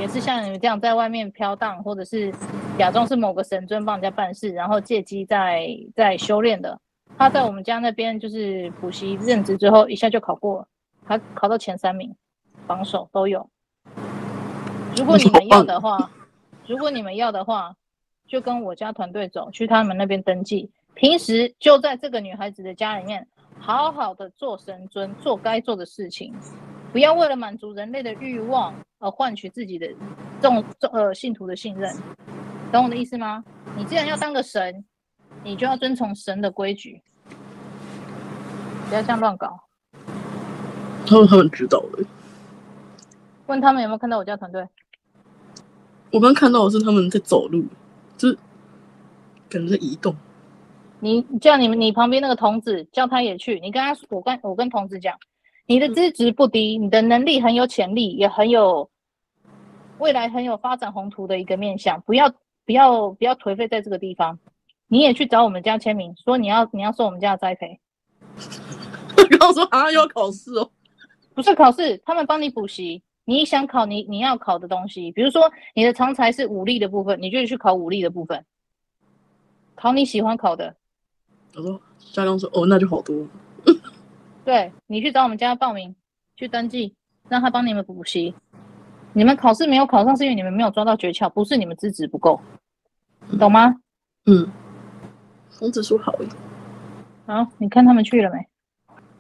[0.01, 2.35] 也是像你们这样在外面飘荡，或者是
[2.77, 6.77] 假装是某个神尊帮人家办事，然后借机在在修炼的。
[7.17, 10.67] 他在我们家那边就是补习任职之后，一下就考过了，
[11.07, 12.13] 他考到前三名，
[12.67, 13.49] 榜首都有。
[14.97, 16.11] 如果你们要的话，
[16.67, 17.73] 如果你们要的话，
[18.33, 20.71] 就跟我家团队走，去他们那边登记。
[20.95, 23.29] 平时就在这个女孩子的家里面，
[23.59, 26.33] 好好的做神尊，做该做的事情，
[26.93, 29.87] 不要为了满足人类的欲望而换取自己的
[30.41, 31.95] 众众呃信徒的信任，
[32.73, 33.45] 懂我的意思吗？
[33.77, 34.83] 你既然要当个神，
[35.45, 37.03] 你就要遵从神的规矩，
[38.89, 39.61] 不要这样乱搞。
[41.05, 42.03] 他们他们知道了。
[43.45, 44.67] 问他们有没有看到我家团队？
[46.11, 47.63] 我刚看到的是他们在走路，
[48.23, 48.39] 就是
[49.49, 50.15] 感觉在移动。
[51.01, 53.59] 你叫你们，你旁边那个童子叫他也去。
[53.59, 55.19] 你跟他，我跟我跟童子讲，
[55.67, 58.89] 你的资质不低，你的能力很有潜力，也很有
[59.99, 62.01] 未来很有发展宏图的一个面向。
[62.03, 62.33] 不要
[62.65, 64.39] 不要不要颓废在这个地方。
[64.87, 67.81] 你也去找我们家签名，说你要你要受我们家的栽培。
[69.17, 70.71] 刚刚说啊，又要考试哦？
[71.35, 73.03] 不是考试，他们帮你补习。
[73.25, 78.45] 你想考你你要考的东西，比如说你的常才是武力的部分，你就去考武力的部分，
[79.75, 80.75] 考你喜欢考的。
[81.55, 81.81] 我说
[82.13, 83.27] 家长说哦，那就好多。
[84.45, 85.95] 对，你去找我们家报名，
[86.37, 86.95] 去登记，
[87.29, 88.35] 让他帮你们补习。
[89.13, 92.41] 你们考试没有考上，是因为你们没有抓到诀窍，不是你们资质不够，
[93.39, 93.77] 懂吗？
[94.27, 94.51] 嗯。
[95.59, 96.29] 孔子说好耶。
[97.27, 98.49] 好，你看他们去了没？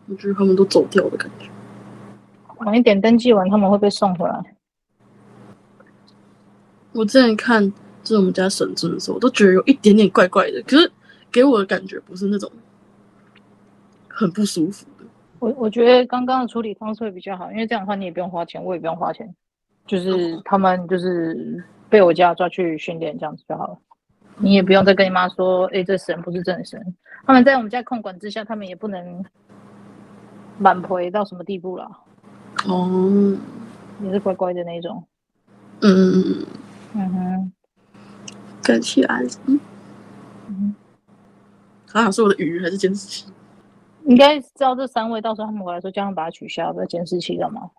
[0.08, 1.48] 我觉得他们都走掉的感觉。
[2.64, 4.56] 晚一点登记完，他们会被送回来。
[6.92, 7.70] 我之前看
[8.02, 10.90] 就是我们家神尊的时候，我都觉得有一点点怪怪的，可是。
[11.32, 12.46] 给我的感觉不是那种
[14.06, 15.06] 很不舒服的。
[15.38, 19.34] 我我觉得刚刚的处理方式会比较好，因为这样的话你也不用花钱，我也不用花钱，
[19.86, 23.78] 就是他们就是被我家抓去训练这样子就好了。
[24.36, 26.78] 你也不用再跟你妈说，哎、欸，这神不是正神。
[27.24, 29.24] 他们在我们家控管之下，他们也不能
[30.58, 31.90] 满赔到什么地步了。
[32.66, 33.36] 哦，
[34.02, 35.04] 也是乖乖的那种。
[35.80, 36.46] 嗯嗯嗯
[36.94, 37.52] 嗯哼，
[38.62, 39.60] 感谢安嗯。
[40.48, 40.74] 嗯
[41.86, 43.26] 他想是我的鱼还是监视器？
[44.04, 47.70] 应该知道这三位，到时候他们回来说，叫他们把它取消，不要监视器干嘛？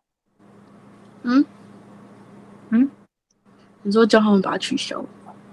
[1.23, 1.43] 嗯
[2.69, 2.89] 嗯，
[3.81, 5.03] 你说叫他们把它取消？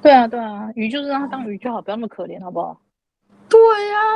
[0.03, 2.81] 对啊对啊，鱼就是让它当鱼就好，不要那么可怜，好不好？
[3.49, 3.59] 对
[3.89, 4.07] 呀、啊，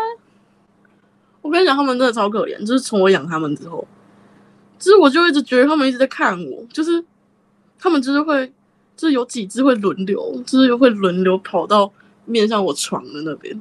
[1.43, 3.87] 我跟你讲，他们真的超可怜，就是从我养他们之后，
[4.85, 7.03] 其实我就一直觉得他们一直在看我，就是
[7.79, 8.47] 他们就是会，
[8.95, 11.91] 就是有几只会轮流，就是会轮流跑到
[12.27, 13.59] 面向我床的那边。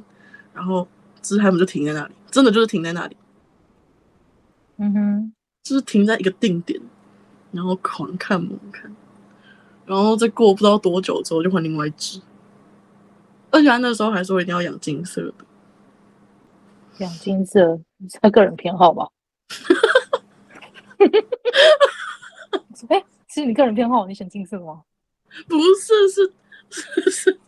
[0.52, 0.86] 然后，
[1.22, 3.16] 就是他们就停在那里，真的就是停在那里。
[4.76, 6.78] 嗯哼，就是停在一个定点，
[7.52, 8.94] 然后狂看猛看，
[9.86, 12.20] 然后再过不知道多久之后就换另外一只。
[13.50, 15.34] 而且他那时候还说一定要养金色的。
[16.98, 17.80] 养金色，
[18.20, 19.08] 他个人偏好吧？
[22.88, 24.82] 哎，是你个人偏好，你选金色吗？
[25.48, 26.32] 不是，是
[26.70, 27.10] 是。
[27.10, 27.40] 是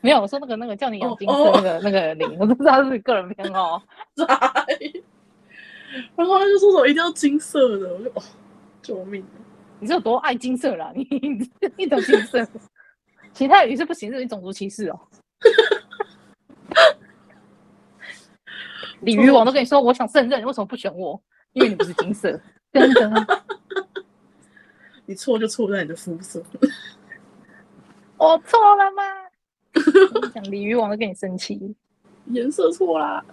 [0.00, 1.82] 没有，我说那个那个叫你养金色那个、oh, oh.
[1.84, 3.82] 那个灵，我不知道是个人偏好。
[6.16, 8.22] 然后他就说：“我一定要金色的。”我就哦，
[8.80, 9.24] 救命！
[9.78, 10.90] 你是有多爱金色啦？
[10.96, 11.06] 你
[11.76, 12.44] 你懂金色，
[13.32, 14.98] 其他鱼是不行，是你种族歧视哦。
[19.00, 21.22] 鲤鱼王都跟你说，我想胜任，为什么不选我？
[21.52, 22.40] 因为你不是金色，
[22.72, 23.44] 真的。
[25.06, 26.42] 你错就错在你的肤色。
[28.16, 29.02] 我错了吗？
[30.32, 31.74] 讲鲤鱼王都跟你生气，
[32.26, 33.24] 颜色错啦。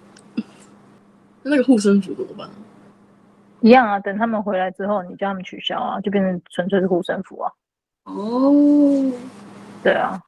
[1.43, 2.49] 那个护身符怎么办？
[3.61, 7.51] 一样啊，等他们回来之后，你叫他们取消啊，就变成纯粹是护身符啊。
[8.05, 9.11] 哦，
[9.83, 10.19] 对啊，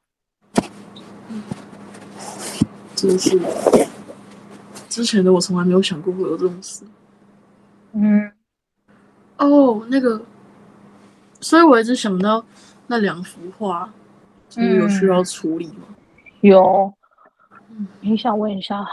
[2.94, 3.38] 真是
[4.88, 6.84] 之前的我从来没有想过会有这种事。
[7.92, 8.32] 嗯，
[9.38, 10.20] 哦，那个
[11.40, 12.44] 所以我一直想到
[12.86, 13.92] 那两幅画，
[14.48, 15.84] 就是有需要处理吗？
[15.88, 15.94] 嗯、
[16.40, 16.94] 有，
[18.00, 18.84] 你想问一下。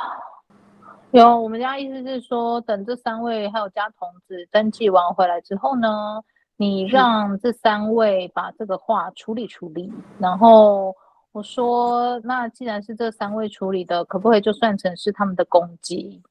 [1.12, 6.22] 有，我们家意思是说，等这三位还有家童子登记完回来之后呢，
[6.56, 9.92] 你让这三位把这个画处理处理。
[10.20, 10.96] 然后
[11.32, 16.22] 我说，那既然是这三位处理的，可不可以就算成是他们的功绩？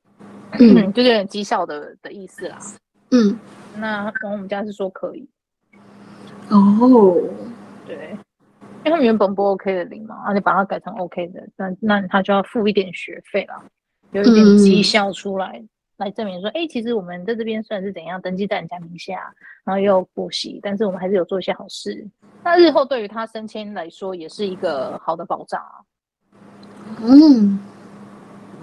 [0.52, 2.58] 嗯， 就有点绩效的的意思啦。
[3.10, 3.38] 嗯，
[3.76, 5.28] 那然后我们家是说可以。
[6.50, 7.20] 哦，
[7.86, 8.16] 对，
[8.60, 13.62] 因为他们原本不 OK 的零嘛，而且把它改成 OK 的，那那他就要付一点学费啦。
[14.12, 15.68] 有一点绩效出来，嗯、
[15.98, 19.30] 来证明说，哎、欸，其实我们在这边虽然是怎样登记在人家名下，
[19.64, 22.06] 然后又有补习，但是我们还是有做一些好事。
[22.42, 25.84] 那日后对于他升迁来说，也是一个好的保障啊。
[27.02, 27.60] 嗯，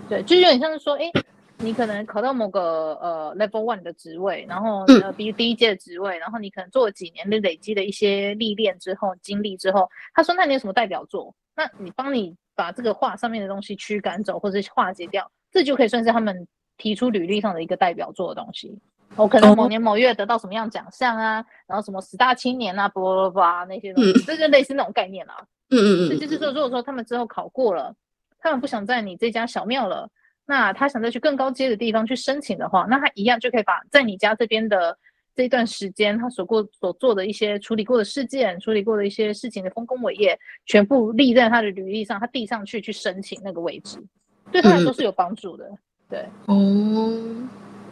[0.10, 1.26] 对，就有点像是说，哎、欸，
[1.58, 11.36] 你可能考到某个呃 level one 的职位，然后呃比如第一届的职位，然后你可能做了几年的累积的一些历练之后、经历之后，他说，那你有什么代表作？
[11.56, 12.36] 那你帮你。
[12.58, 16.48] 把这个画上面的东西驱赶走，或者是化解掉，这就可以算是他们
[16.78, 18.80] 提出履历上的一个代表作的东西。
[19.18, 25.36] 我可能某年某月得到什么样奖项啊，然后什么十大青年啊，啵啵啵那些东西，这就类似那种概念啦。
[25.70, 26.10] 嗯嗯嗯。
[26.12, 27.94] 这就是说，如果说他们之后考过了，
[28.40, 30.10] 他们不想在你这家小庙了，
[30.46, 34.98] 那他想再去更高阶的地方去申请的话，那他一样就可以把在你家这边的。
[35.38, 44.02] 这一段时间，他所过所做的一些处理过的事件，处理过的一些事情的丰功伟业，全部立在他的履历上，他递上去去申请那个位置，
[44.50, 45.66] 对他来说是有帮助的。
[45.66, 45.78] 嗯、
[46.10, 47.50] 对，哦、嗯，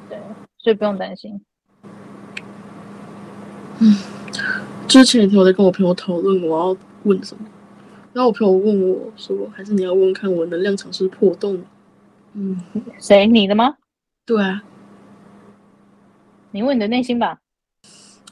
[0.09, 0.17] 对，
[0.57, 1.37] 所以不用担心。
[3.81, 3.93] 嗯，
[4.87, 7.45] 之前一天我在跟我朋友讨论我要问什么，
[8.13, 11.61] 然后我朋友问我说，还是你要问看我能量场是破洞？
[12.33, 12.57] 嗯，
[12.99, 13.27] 谁？
[13.27, 13.77] 你的吗？
[14.25, 14.63] 对啊。
[16.51, 17.39] 你问你的内心吧。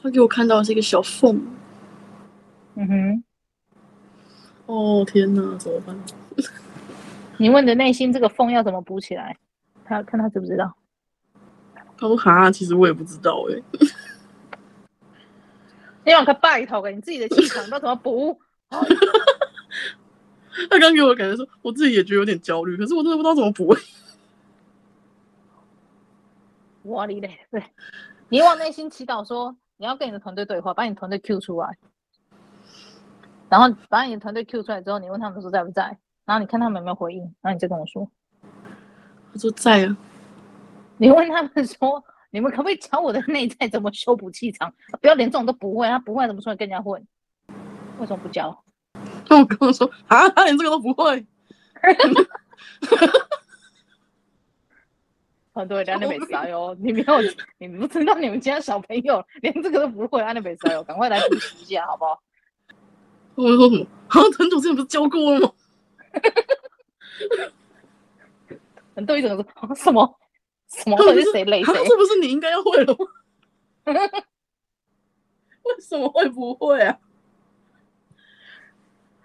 [0.02, 1.40] 他给我看到的是一个小缝。
[2.74, 3.24] 嗯哼。
[4.66, 5.96] 哦天哪，怎么办？
[7.38, 9.36] 你问你的内心这个缝要怎么补起来？
[9.84, 10.72] 他看他知不知道？
[11.96, 13.62] 他说哈，其实我也不知道哎。
[16.04, 18.36] 你往他拜托给你自己的气场，要怎么补？
[20.70, 23.74] 他刚给我的感觉说，我自己也觉得有点焦虑，可是我真的不知道怎么补。
[26.82, 27.62] 我哩嘞，对。
[28.28, 31.76] 你往内心祈祷说，你要跟你的团队对话，把你团队 Q 出来，
[33.48, 38.10] 然后把你的团队 Q 出来之后，你问他们说在不在，然后你看他们有没有回应，然后你再跟我说。
[39.32, 39.96] 他说在啊。
[40.98, 44.72] 你问他们说，你们可不可以教我的内在怎么修补气场？
[45.00, 47.04] 不要连这种都不会，他不会怎么出来跟人家混？
[47.98, 48.64] 为什么不教？
[49.28, 51.24] 那我跟我说啊，他连这个都不会。
[55.54, 57.14] 很多人家那边塞哟，你没有，
[57.58, 62.22] 你不知道你们家小朋友连这个都不会，安那边塞哟，赶快来复习一下好不好？
[63.34, 63.86] 我说什么？
[64.08, 65.52] 啊，团主之前不是教过了吗？
[68.94, 69.44] 很多一种说
[69.74, 70.18] 什么
[70.68, 71.72] 什么到底是谁累谁？
[71.86, 72.98] 这不是你应该要会了吗？
[75.64, 76.98] 为什么会不会啊？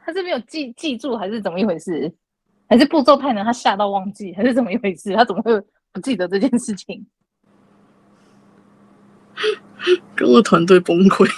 [0.07, 2.09] 他是没有记记住还是怎么一回事？
[2.69, 5.13] 还是步骤太难他吓到忘记还是怎么一回事？
[5.13, 5.51] 他怎么会？
[5.91, 7.05] 不记得这件事情，
[10.15, 11.27] 跟我团队崩溃。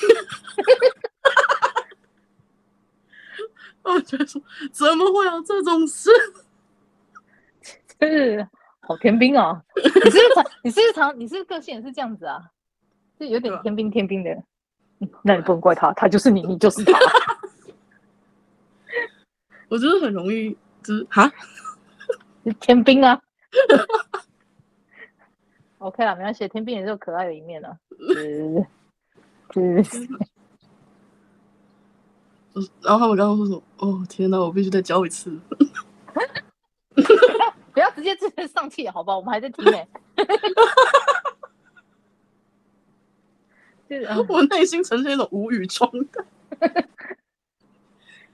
[3.82, 4.40] 我觉得说，
[4.72, 6.12] 怎么会有这种事？
[7.98, 8.48] 真是
[8.82, 9.64] 好天兵啊！
[10.04, 10.46] 你是不是常？
[10.64, 11.20] 你是常？
[11.20, 12.40] 你是个性也是这样子啊？
[13.20, 14.30] 就有点天兵天兵的。
[15.24, 17.00] 那你不能怪他，他就是你，你就是他。
[19.70, 21.32] 我觉得很容易，就是哈，
[22.60, 23.22] 天兵啊。
[25.80, 27.78] OK 啦，没关系，天兵也是有可爱的一面的。
[28.18, 28.66] 嗯，
[29.56, 29.86] 嗯。
[32.82, 33.64] 然后他们刚刚说什么？
[33.78, 35.40] 哦，天哪，我必须再教一次。
[37.72, 39.18] 不要直接直接上气，好不好？
[39.18, 39.72] 我们还在听呢。
[43.88, 46.22] 就是我内心呈现一种无语状态。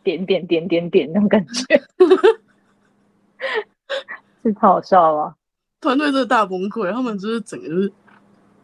[0.06, 1.82] 点点点点点那种感觉，
[4.44, 5.36] 是太好笑了。
[5.82, 7.92] 团队真的大崩溃，他们就是整个就是，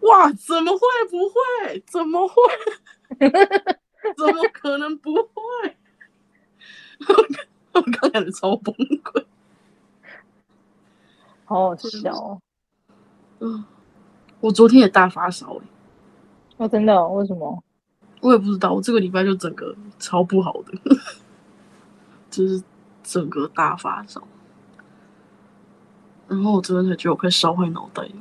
[0.01, 0.79] 哇，怎么会
[1.09, 1.83] 不会？
[1.87, 2.35] 怎么会？
[4.15, 5.77] 怎么可能不会？
[7.73, 9.23] 我刚开始超崩溃，
[11.45, 12.41] 好好笑哦。
[13.39, 13.65] 嗯，
[14.39, 15.65] 我昨天也大发烧哎。
[16.57, 17.07] 哦，真的？
[17.09, 17.63] 为什么？
[18.21, 20.73] 我也不知道，我这个礼拜就整个超不好的，
[22.31, 22.63] 就是
[23.03, 24.19] 整个大发烧。
[26.27, 28.11] 然后我真的才觉得我快烧坏脑袋了，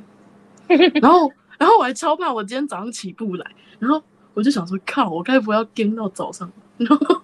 [1.01, 4.03] 然后，然后我还超怕我今天早上起不来，然后
[4.33, 6.51] 我就想说，靠，我该不要跟到早上？
[6.77, 7.21] 然后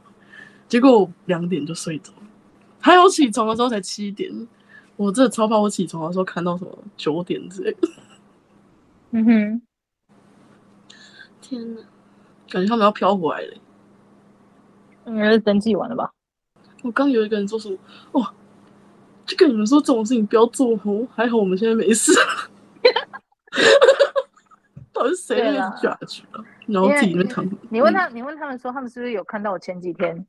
[0.69, 2.27] 结果我两点就睡着了，
[2.79, 4.47] 还有起床的时候才七点。
[4.95, 7.89] 我真的超怕我起床的时候看到什么九点之类的。
[9.11, 9.61] 嗯哼，
[11.41, 11.81] 天哪，
[12.49, 13.57] 感觉他们要飘回来了。
[15.05, 16.11] 应该是登记完了吧？
[16.87, 17.77] 我刚有一个人说什么，
[18.13, 18.33] 哇，
[19.25, 21.05] 就跟你们说这种事情不要做哦。
[21.13, 22.13] 还好我们现在没事。
[24.93, 26.41] 到底是谁在下去了？
[26.65, 27.45] 然后自己在躺。
[27.69, 30.25] 你问他，你问他们说，他们是不是有看到我前几天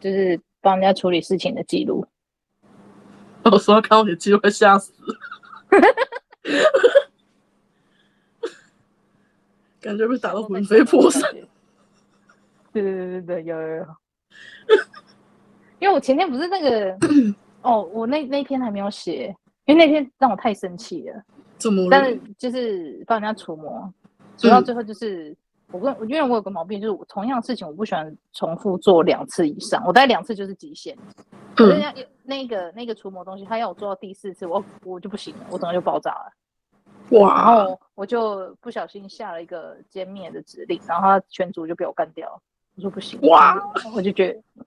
[0.00, 2.04] 就是帮人家处理事情的记录？
[3.44, 4.92] 我说看到你的记录会吓死，
[9.80, 11.22] 感觉被打到魂飞魄散。
[12.72, 13.86] 对对对对对，有有有。
[15.82, 16.96] 因为我前天不是那个
[17.62, 21.20] 哦，我那那天还没有写，因为那天让我太生气了。
[21.58, 21.88] 怎么了？
[21.90, 23.92] 但是就是帮人家除魔，
[24.38, 25.36] 除到最后就是、嗯、
[25.72, 30.96] 我跟，因为我有个毛病，就是我同样的事情我不喜欢重复做两次以上，我大概两次就是极限。
[31.56, 36.32] 可是那那个那个除魔东西，他要我做到第四次，我我就不行了，我整个就爆炸了。
[37.18, 37.34] 哇！
[37.34, 42.40] 然后我就不小心下了一个歼灭的指令，然后他全组就被我干掉。
[42.76, 43.60] 我说不行，哇！
[43.94, 44.64] 我就觉得，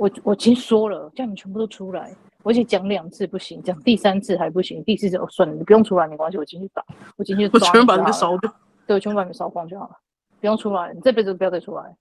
[0.00, 2.10] 我我已经说了，叫你全部都出来，
[2.42, 6.82] 我已经讲两次不行，讲第三次还不行，第四次我算了，你不用出来没关系，我进去打，
[7.18, 8.50] 我进去抓，我全部把你们烧掉，
[8.86, 9.96] 对，我全部把你们烧光就好了，
[10.40, 11.94] 不用出来，你这辈子都不要再出来，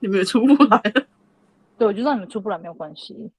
[0.00, 1.06] 你们也出不来了。
[1.78, 3.30] 对，我就让你们出不来没有关系。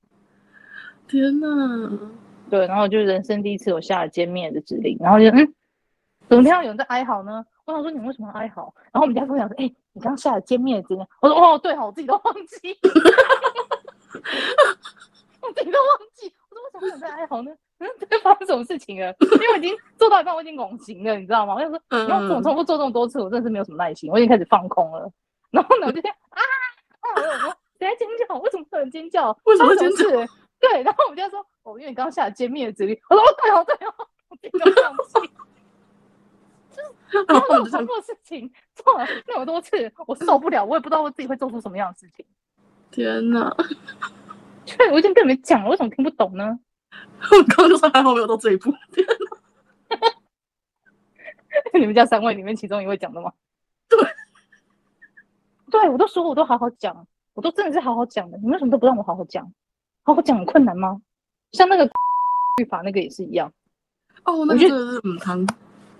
[1.09, 1.99] 天哪！
[2.49, 5.53] 对，然后就人生第一次我下了歼灭的指令，然后就嗯，
[6.29, 7.45] 怎么听到有人在哀嚎呢？
[7.65, 8.73] 我想说你为什么哀嚎？
[8.93, 11.05] 然后我们家跟我讲说，哎、欸，你刚下了歼灭的指令。
[11.21, 12.77] 我说哦，对好，我自己都忘记，
[15.41, 16.33] 我自己都忘记。
[16.49, 17.51] 我说为什么有人在哀嚎呢？
[17.79, 19.13] 嗯，这发生什么事情了？
[19.19, 21.55] 因为我已经做到一半，我已经拱形了，你知道吗？
[21.55, 23.21] 我想说，你要怎么重复做这么多次？
[23.21, 25.11] 我真的是没有什么耐心，我已经开始放空了。
[25.51, 26.41] 然后呢，我就啊
[27.01, 27.07] 啊！
[27.15, 28.35] 我说谁在尖叫？
[28.37, 29.37] 为什么有人尖叫？
[29.43, 30.03] 为什么尖叫？
[30.59, 32.97] 对，然后我们就说，哦，因为你刚下了歼灭的指令。
[33.09, 33.93] 我说哦，对哦，对哦，
[34.29, 35.29] 我自己都忘记。
[37.27, 42.25] 然后我重复事情做了那么多次，我受不了，我也不知道我自己会做出什么样的事情。
[42.93, 43.51] 天哪！
[44.77, 46.59] 对，我已经跟你们讲了，为什么听不懂呢？
[47.31, 48.71] 我刚刚就说还好没有到这一步。
[48.91, 49.37] 天哪！
[51.79, 53.31] 你们家三位里面其中一位讲的吗？
[53.89, 53.99] 对，
[55.71, 59.51] 对我都说我都好好讲，我都真的是好好讲的，你们为什么都不让我好好讲？
[60.03, 61.01] 好好讲很困难吗？
[61.53, 61.85] 像那个
[62.57, 63.51] 律法那个也是一样。
[64.25, 65.47] 哦，那个真的是母汤，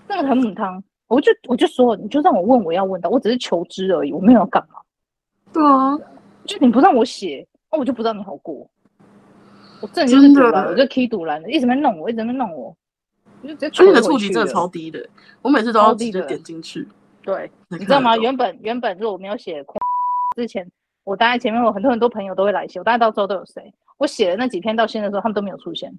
[0.08, 0.84] 那个很母汤。
[1.08, 4.80] 我就我就说，你就让我问我要问的，我只是求知而已，我没有要干嘛。
[5.52, 5.98] 对啊，
[6.46, 8.68] 就你不让我写，那我就不知道你好过。
[9.82, 12.76] 我真的就是赌烂，我就 key 赌烂的，一直在弄我，一直在弄我。
[13.42, 13.68] 我就直接。
[13.68, 15.06] 而且你的触及真的超低的，
[15.42, 16.88] 我每次都要直接点进去。
[17.22, 18.18] 对，你知道吗？
[18.18, 19.64] 原本原本如果我没有写
[20.36, 20.70] 之前，
[21.04, 25.94] 我大概前面我很多很多朋友都会来写，我大概到时候都有谁，我写的那几篇到现在的时候，他们都没有出现。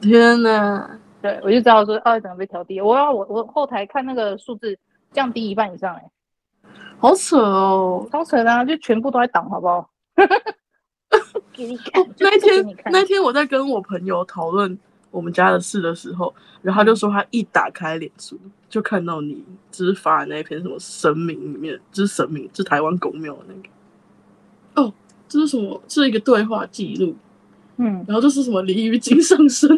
[0.00, 0.98] 天哪！
[1.22, 2.80] 对，我就知道说，二怎么被调低？
[2.80, 4.76] 我要我我后台看那个数字
[5.12, 6.10] 降低一半以上，欸，哎，
[6.98, 9.88] 好扯哦，好扯啊，就全部都在挡，好不好？
[11.52, 12.04] 给你看。
[12.18, 14.78] 那一天，那一天我在跟我朋友讨论
[15.10, 18.38] 我们家的事的时候，然后他就说他一打开脸书
[18.68, 23.68] 就看到你只是发的那一篇什么神明里面，就是神明，就是台湾狗庙的那个。
[24.82, 24.92] 哦，
[25.28, 25.80] 这是什么？
[25.86, 27.14] 这是一个对话记录。
[27.76, 28.62] 嗯，然后这是什么？
[28.62, 29.70] 鲤鱼精上身。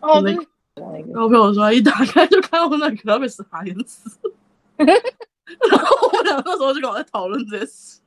[0.00, 4.20] 哦，那个，然后我朋友说，一打开就看到那个，然后被死哈眼死。
[5.70, 8.00] 然后我们俩那时候就跟我在讨论这些事。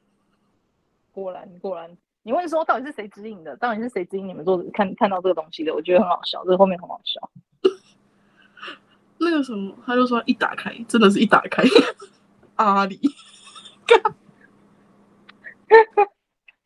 [1.11, 3.55] 果然，果然，你问说到底是谁指引的？
[3.57, 5.73] 到底是谁指引你们做看看到这个东西的？
[5.73, 7.29] 我觉得很好笑，这个后面很好笑。
[9.19, 11.63] 那个什么，他就说一打开，真的是一打开，
[12.57, 12.99] 阿里，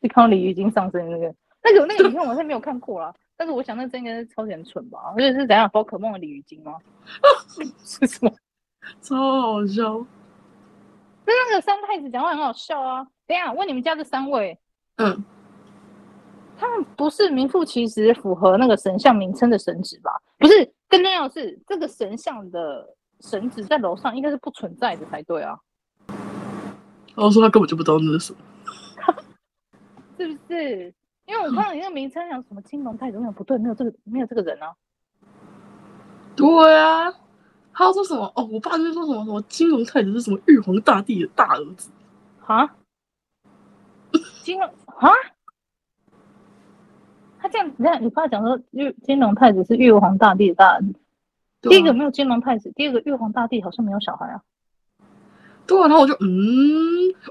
[0.00, 3.14] 你看到鲤鱼精上身那个，那个那个影片我是没有看过啦。
[3.36, 4.98] 但是我想，那真应该是超级蠢吧？
[5.16, 6.76] 而且是怎样宝可梦的鲤鱼精吗？
[7.84, 8.30] 是什么？
[9.00, 10.04] 超好笑！
[11.24, 13.06] 那那个三太子讲话很好笑啊！
[13.26, 14.58] 等下问你们家这三位，
[14.96, 15.24] 嗯，
[16.58, 20.10] 他们不是名副其实符合那个神像名称的神职吧？
[20.38, 25.58] 不是，更重要的是这个神像的神职在楼上应该是不存在的才对啊！
[27.14, 28.38] 我说他根本就不知道那是什么，
[30.18, 30.94] 是不是？
[31.24, 34.74] 因为我看到你那个名称，像什么青龙太子，不对，没有这个，没有这个人啊。
[36.34, 37.12] 对啊，
[37.72, 38.30] 他要说什么？
[38.36, 41.90] 哦，我爸就说什么什么金龙太子是什么玉皇大帝的大儿子
[42.46, 42.68] 啊？
[44.42, 45.10] 金龙啊？
[47.40, 50.94] 他这样，你看你爸讲说玉金龙太子是玉皇大帝的大儿子。
[51.62, 54.42] 第一个没有金龙太子，第二个玉皇大帝好像没有小孩啊。
[55.66, 56.28] 对啊，然后我就嗯，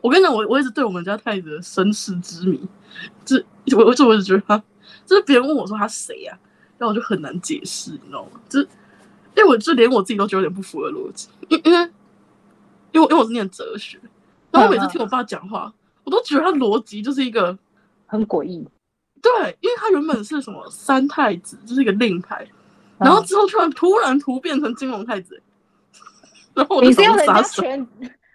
[0.01, 2.59] 我跟你讲，我我一直对我们家太子的身世之谜，
[3.25, 3.37] 这
[3.77, 4.57] 我我就我就觉得他，
[5.05, 6.39] 就是别人问我说他谁呀、啊，
[6.77, 8.31] 然后我就很难解释，你知道吗？
[8.47, 8.67] 就是
[9.35, 11.79] 因为我就连我自己都觉得有点不符合逻辑，因因为
[12.91, 13.99] 因为因为我是念哲学，
[14.51, 15.73] 然后我每次听我爸讲话，
[16.03, 17.57] 我都觉得他逻辑就是一个
[18.05, 18.67] 很诡异。
[19.21, 22.47] 对，因为他原本是什么三太子，就是一个令牌，
[22.97, 25.41] 然后之后突然突然突变成金龙太子，
[26.53, 27.87] 然后我就想杀神。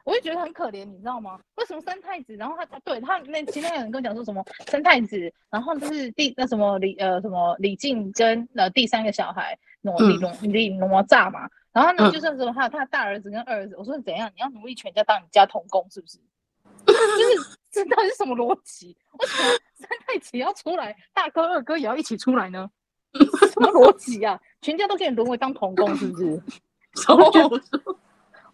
[0.06, 1.40] 我就觉得很可怜，你知道吗？
[1.56, 2.36] 为什么三太子？
[2.36, 14.30] 然后他对他那其他人跟我讲说什么三太子，然后就是第那什么李呃什么李靖跟呃第三个小孩哪李哪李哪吒嘛，然后呢、嗯、就是说他他的大儿子跟二儿子，我说怎样？
[14.36, 16.18] 你要努力全家当你家童工是不是？
[16.86, 18.96] 就是这到底是什么逻辑？
[19.18, 22.70] 为什么三太子要出来，大哥二哥也要一起出来呢？
[23.12, 24.40] 什么逻辑啊？
[24.62, 26.40] 全家都可以沦为当童工是不是？
[27.12, 27.48] 我觉得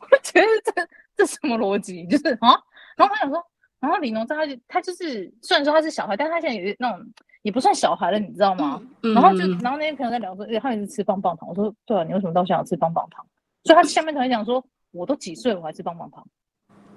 [0.01, 0.89] 我觉得这。
[1.17, 2.05] 这什么逻辑？
[2.09, 2.59] 就是啊，
[2.97, 3.45] 然后他想说，
[3.81, 7.07] 然后李哪吒他就他就是虽然说他是小孩，但他现在也是那种
[7.43, 8.81] 也不算小孩了，你知道吗？
[9.03, 11.49] 嗯、然后就然后那些朋友在聊说，哎，他也是吃棒棒糖。
[11.49, 13.25] 我说，对啊，你为什么到现在吃棒棒糖？
[13.65, 16.27] 所以他下面同学讲说，我都几岁了，我还吃棒棒糖？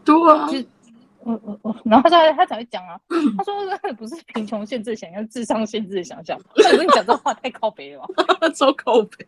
[0.04, 0.60] 对啊，就
[1.20, 3.00] 我我我，然后他才他才会讲啊，
[3.38, 3.54] 他说
[3.98, 6.40] 不是贫穷限制想象，智商限制的想象。
[6.56, 9.28] 我跟你讲这话太靠北了吧， 超靠北。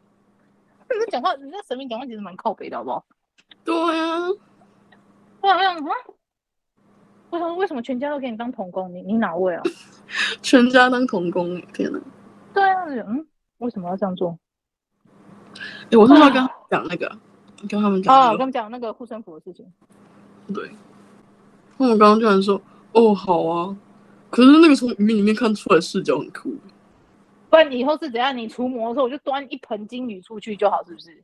[0.90, 3.04] 你讲话，人家神明讲话其实蛮靠北的，好不好？
[3.66, 4.28] 对啊。
[5.54, 5.80] 我想啊，
[7.30, 8.94] 为什么为什么全家都给你当童工？
[8.94, 9.64] 你你哪位啊？
[10.42, 12.00] 全家当童工，天哪！
[12.54, 13.26] 对啊，嗯，
[13.58, 14.38] 为什么要这样做？
[15.56, 17.20] 哎、欸，我是要跟他讲那个，啊、
[17.68, 19.66] 跟他们讲、那个、啊，我跟他们讲那个护身符的事情。
[20.54, 20.72] 对，
[21.78, 22.62] 那我刚刚居然说，
[22.94, 23.76] 哦，好啊，
[24.30, 26.54] 可是那个从鱼里面看出来视角很酷。
[27.50, 28.38] 不然以后是怎样？
[28.38, 31.24] 你除魔的时候，我就端一盆金鱼出去就好，是不是？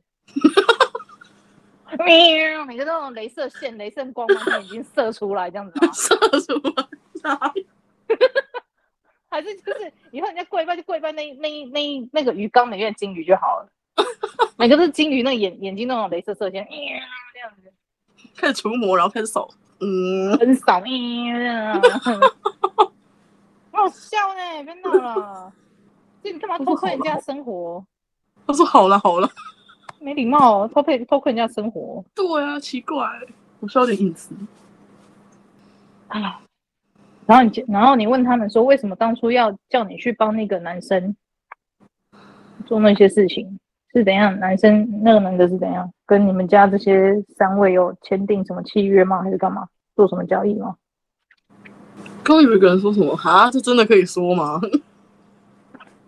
[2.04, 2.64] 喵！
[2.64, 5.92] 每个那种镭射线、镭射光芒已经射出来，这样子吗？
[5.94, 6.54] 射出
[7.22, 7.38] 来，
[9.30, 13.68] 还是就是以后人家跪拜就跪拜那那那那个鱼缸里面的金鱼就好了。
[14.56, 16.78] 每个都是金鱼，那眼眼睛那种镭射射线，喵
[17.32, 17.72] 这样子。
[18.36, 19.48] 开始除魔，然后开始扫，
[19.80, 21.74] 嗯，很扫，喵，
[23.72, 25.52] 好笑呢，别闹了。
[26.22, 27.84] 这你干嘛偷窥人家生活？
[28.46, 29.28] 他说好了好了。
[30.04, 32.04] 没礼貌，偷窥偷窥人家生活。
[32.14, 33.08] 对啊，奇怪，
[33.60, 34.34] 我需要点隐私。
[36.08, 36.42] 啊，
[37.24, 41.16] 然后你，然后你问他们说，为什么当初要叫你去帮那个男生
[42.66, 43.58] 做那些事情？
[43.94, 44.38] 是怎样？
[44.38, 45.90] 男生那个男的是怎样？
[46.04, 49.22] 跟你们家这些三位有签订什么契约吗？
[49.22, 49.66] 还是干嘛？
[49.96, 50.76] 做什么交易吗？
[52.22, 53.16] 刚刚有一个人说什么？
[53.16, 54.60] 哈，这真的可以说吗？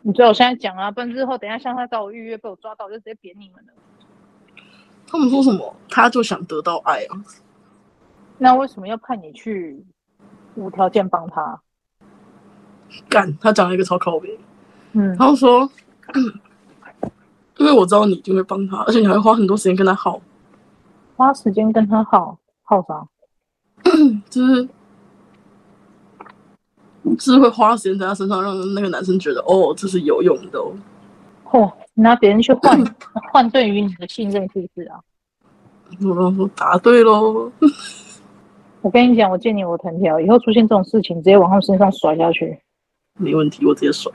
[0.03, 3.73] 你最好现在讲啊，不然之后等一下像他找我预约被我抓到，我就直接扁你们了。
[5.07, 5.75] 他们说什么？
[5.89, 7.17] 他就想得到爱啊？
[8.39, 9.85] 那为什么要派你去
[10.57, 11.61] 无条件帮他？
[13.09, 14.39] 干，他讲了一个超靠北。
[14.93, 15.69] 嗯，他说，
[17.59, 20.21] 因为我知道你一定会帮他，而且你还会花很多时间跟他耗。
[21.17, 23.07] 花时间跟他耗，耗啥？
[24.29, 24.71] 就是就。
[27.19, 30.75] 是会花时间在他身上，让那个男生觉得哦，这是有用的哦。
[31.45, 32.79] 嚯，拿别人去换
[33.33, 35.01] 换对于你的信任，是不是啊？
[36.03, 37.51] 我答对喽。
[38.83, 42.61] 我跟你讲，我借你我藤条，以后出现这种事情，直接往他们身上甩下去。
[43.19, 44.13] 没问题，我直接甩。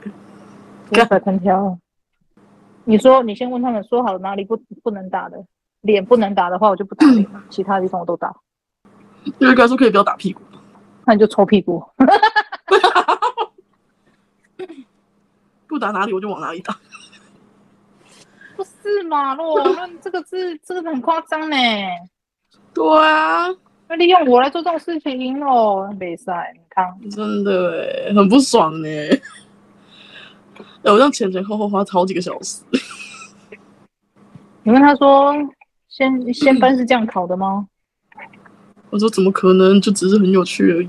[0.92, 1.76] 甩藤条。
[2.84, 5.44] 你说，你先问他们说好了哪里不不能打的，
[5.80, 8.34] 脸不能打的话，我就不打脸了，其他地方我都打。
[9.38, 10.40] 因为该说可以不要打屁股，
[11.04, 11.82] 那你就抽屁股。
[15.66, 16.76] 不打哪里我就往哪里打，
[18.82, 19.34] 不是嘛？
[19.34, 21.56] 洛，那这个字 这个很夸张呢。
[22.74, 23.48] 对啊，
[23.88, 28.88] 那利用我来做这种事情哦，没赛，你看，真的哎，很不爽呢。
[28.88, 29.20] 哎
[30.90, 32.60] 我这样前前后后花好几个小时。
[34.64, 35.32] 你问他说，
[35.88, 37.68] 先先班是这样考的吗？
[38.90, 39.80] 我说怎么可能？
[39.80, 40.88] 就只是很有趣而已。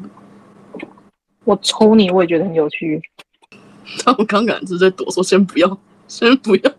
[1.45, 3.01] 我抽你，我也觉得很有趣。
[4.03, 6.71] 他们刚刚是在躲，说先不要，先不要。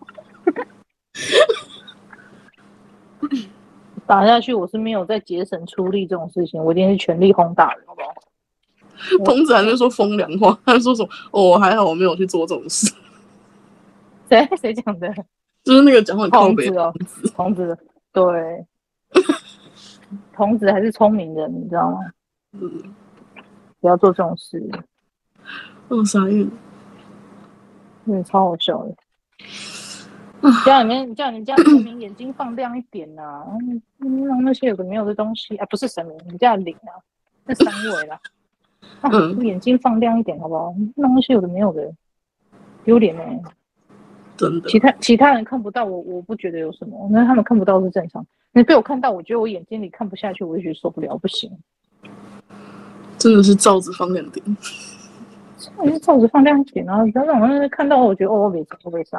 [4.15, 8.15] 打下去，我是没有在节省出力这种事情，我一定是全力轰打人，好不好？
[9.25, 11.09] 童子还在说风凉话，他说什么？
[11.33, 12.95] 哦，还好我没有去做这种事。
[14.31, 15.13] 谁 谁讲的？
[15.65, 16.95] 就是那个讲话童子哦，
[17.35, 17.77] 童子，
[18.13, 18.65] 对，
[20.33, 21.99] 童子还是聪明人，你知道吗？
[22.53, 22.95] 嗯。
[23.81, 24.63] 不要做这种事。
[25.89, 26.49] 我、哦、傻眼。
[28.05, 28.95] 嗯，超好笑的。
[30.65, 33.47] 叫你们叫你们家神明眼睛放亮一点呐、啊，
[33.99, 36.93] 让那些有的没有的东西啊，不是神明，你家灵啊，
[37.45, 38.21] 那三位啦，
[39.01, 39.11] 啊，
[39.43, 40.75] 眼睛放亮一点好不好？
[40.97, 41.93] 弄那些有的没有的，
[42.85, 43.23] 丢脸呢。
[44.37, 48.27] 真的，其他其他人看不到我，我不觉得有什么，那他们看不到是正常。
[48.53, 51.51] 你被我看到，我觉得我眼睛里看不下去，我就觉得受不了，不行。
[53.17, 54.45] 真的是罩子放亮点，
[55.57, 57.05] 真的是罩子放亮点啊！
[57.05, 59.17] 不要让我看到，我觉得哦，我没我没塞，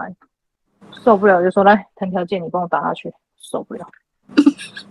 [1.03, 3.88] 受不了就说来谈条件，你帮我打下去，受不了，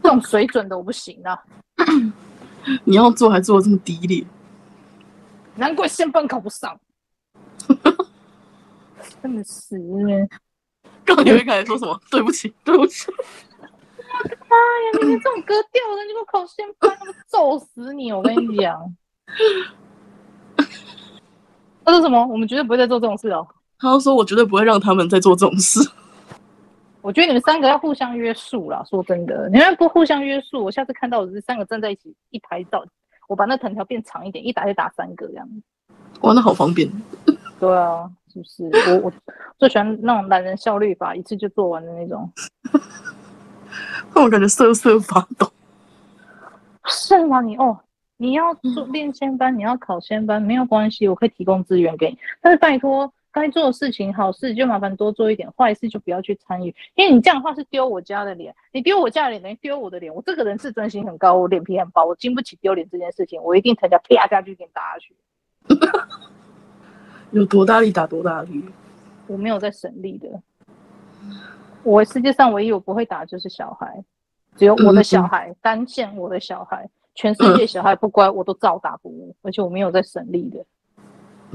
[0.03, 1.43] 这种水准的我不行啊！
[2.85, 4.25] 你要做还做的这么低劣，
[5.57, 6.79] 难怪先班考不上。
[9.23, 9.77] 真的是，
[11.05, 11.99] 刚刚你会开始说什么？
[12.11, 13.11] 对不起， 对不起。
[14.49, 14.99] 妈呀！
[15.01, 18.13] 你连这种格调的，你给我考先班，他们揍死你！
[18.13, 18.95] 我跟你讲。
[21.85, 22.25] 他说什么？
[22.27, 23.47] 我们绝对不会再做这种事哦。
[23.85, 25.81] 他说：“我绝对不会让他们再做这种事。”
[27.03, 28.83] 我觉得你们三个要互相约束啦。
[28.89, 32.85] 说真的，你们不互相约束，我下次看到我这三个站在一起一排照，
[33.29, 35.49] 我把那藤条变长一点，一打就打三个这样。
[36.23, 36.91] 哇，那好方便。
[37.61, 38.11] 对啊。
[38.49, 39.13] 是不是我我
[39.59, 42.29] 最喜欢那种懒人效率法，一次就做完的那种。
[44.13, 45.49] 那我感觉瑟瑟发抖。
[46.87, 47.41] 是吗？
[47.41, 47.79] 你哦，
[48.17, 52.19] 你要做练仙班，你要考仙班，没有关系，我可以提供资源给你。
[52.41, 56.73] 但是拜托，该做的事情，好事就麻烦多做一点，坏事就不要去参与。
[56.95, 60.15] 因为你这样的话是丢我家的脸，你丢我家的脸等于丢我的脸。
[60.15, 65.17] 我这个人自尊心很高，我脸皮很薄，我经不起丢脸这件事情，我一定藤条啪下去给你打下去。
[67.33, 68.65] 有多大力打多大力，
[69.27, 70.29] 我没有在省力的。
[71.83, 74.05] 我世界上唯一我不会打的就是小孩，
[74.57, 80.65] 只有我的小孩，嗯、单线我的小孩，全世界小孩不乖，我都照打不误，而且我没有在省力的。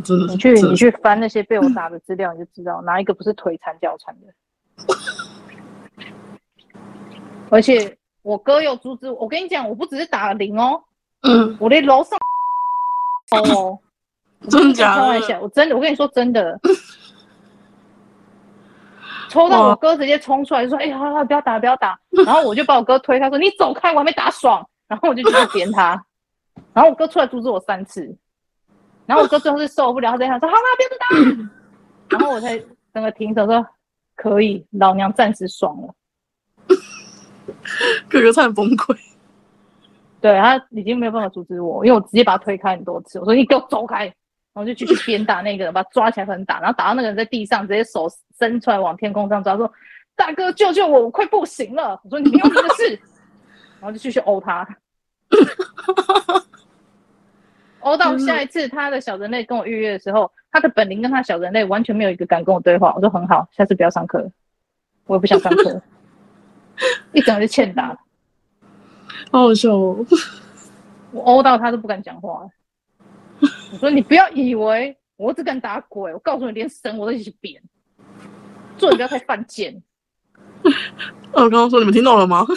[0.01, 4.27] 真的，你去你去翻那些被我打的资料，你就知道哪一个不是腿残脚残的。
[7.49, 10.81] 而且我哥又阻止我，我跟你讲，我不只是打了零哦，
[11.23, 12.17] 嗯，我连楼上
[13.55, 13.79] 哦。
[14.49, 15.01] 真的假的？
[15.01, 16.57] 开玩笑，我真的，我跟你说真的，
[19.29, 26.01] 抽到我哥直接冲出来就说：“哎呀，好好，不要打，不要打。”然后我就把我哥推，他说：“你走开，我还没打爽。”然后我就继续扁他，
[26.73, 28.15] 然后我哥出来阻止我三次，
[29.09, 31.07] 然后我哥最后是受不了，他在想说：“好了，不要再打。”
[32.15, 32.55] 然后我才
[32.93, 33.65] 整个停手说
[34.15, 35.95] ：“可以，老娘暂时爽了。
[38.07, 38.95] ”哥哥差点崩溃，
[40.21, 44.05] 对，他已经没有办法阻止我，因为我直接把他推开很多次，我说：“你给我走开。”
[44.53, 48.07] 然后就继续鞭打那个人，把他抓起来狠打，然后打到那个人在地上，直接手
[48.37, 49.71] 伸出来往天空上抓，说
[50.15, 52.99] ：“大哥，救救我，我快不行了！”我说：“你没有你的事。
[53.81, 54.67] ”然后就继续殴他，
[57.81, 62.93] 殴到下一次他的小人类跟我预约的时候，他的本灵跟他小人类完全没有一个敢跟我对话。
[62.95, 64.29] 我说：“很好，下次不要上课，
[65.05, 65.81] 我也不想上课。
[67.13, 67.97] ”一整个就欠打，
[69.31, 70.05] 好好笑哦！
[71.11, 72.47] 我殴到他都不敢讲话。
[73.71, 77.61] 我说你不要以为我只敢打鬼，我告诉你，连神我都一起扁。
[78.77, 79.81] 做人不要太犯贱。
[81.31, 82.45] 我刚刚说你们听到了吗？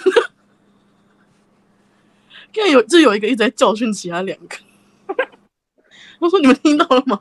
[2.55, 4.57] 看有这有一个一直在教训其他两个。
[6.23, 7.19] 我说你们听到了吗？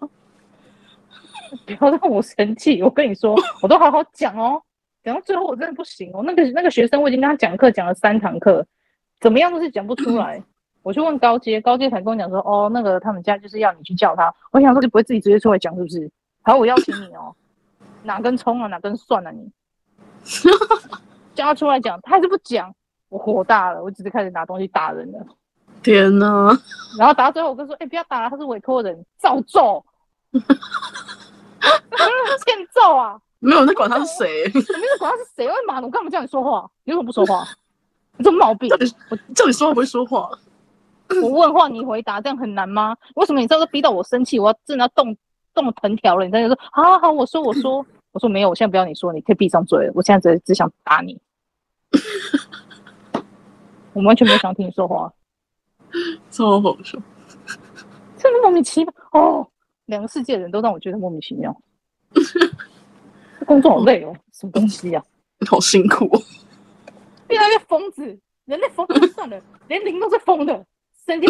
[1.65, 2.81] 不要让我生气！
[2.83, 4.61] 我跟你说， 我都好好讲哦，
[5.03, 6.21] 讲到最后我真的不行哦。
[6.23, 8.63] 那个那个学生我已经跟他讲课讲了三堂课，
[9.19, 10.41] 怎么样都是讲不出来。
[10.83, 14.33] 我去问高阶，高阶才跟我讲说，哦，那个他们家就是要你去叫他。
[14.51, 16.09] 我想说，你不会自己直接出来讲是不是？
[16.43, 17.35] 好，我邀请你哦。
[18.03, 19.51] 哪根葱啊，哪根蒜啊你？
[21.33, 22.73] 叫他出来讲，他还是不讲。
[23.09, 25.25] 我火大了，我直接开始拿东西打人了。
[25.83, 26.57] 天哪！
[26.97, 29.83] 然后打到最后，我跟说，哎、欸，不要打了，他是委托人，照揍。
[32.45, 33.19] 欠揍啊！
[33.39, 34.45] 没有，那管他是谁？
[34.53, 35.47] 没有管他是谁？
[35.47, 35.81] 为什么？
[35.81, 36.69] 我干嘛叫你说话？
[36.83, 37.45] 你为什么不说话？
[38.17, 38.69] 你这毛病！
[39.09, 40.29] 我叫你说话不会说话。
[41.21, 42.95] 我问话你回答，这样很难吗？
[43.15, 45.15] 为什么你这样都逼到我生气，我要真的要动
[45.53, 46.25] 动藤条了？
[46.25, 49.91] 你在那说，好好好，我说我说 我说没有，我现在不要你说，你可以闭上嘴了。
[49.95, 51.19] 我现在只只想打你，
[53.93, 55.11] 我完全没有想听你说话，
[56.31, 56.97] 超好笑，
[58.17, 59.47] 真的莫名其妙哦。
[59.85, 61.55] 两个世界的人都让我觉得莫名其妙，
[63.45, 65.03] 工作好累哦，什么东西呀、
[65.39, 65.45] 啊？
[65.49, 66.21] 好辛苦哦，
[67.27, 70.65] 越来越疯子，人类疯子算了，连灵都是疯的。
[71.05, 71.27] 生气，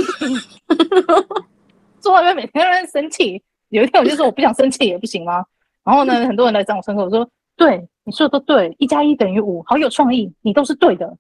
[2.00, 3.42] 坐外面每天都在生气。
[3.70, 5.44] 有一天我就说我不想生气也不行吗？
[5.84, 11.18] 然后呢，很多人来找我上课，我说对，你说的都对，一加一等于五，好有创意，你都是对的。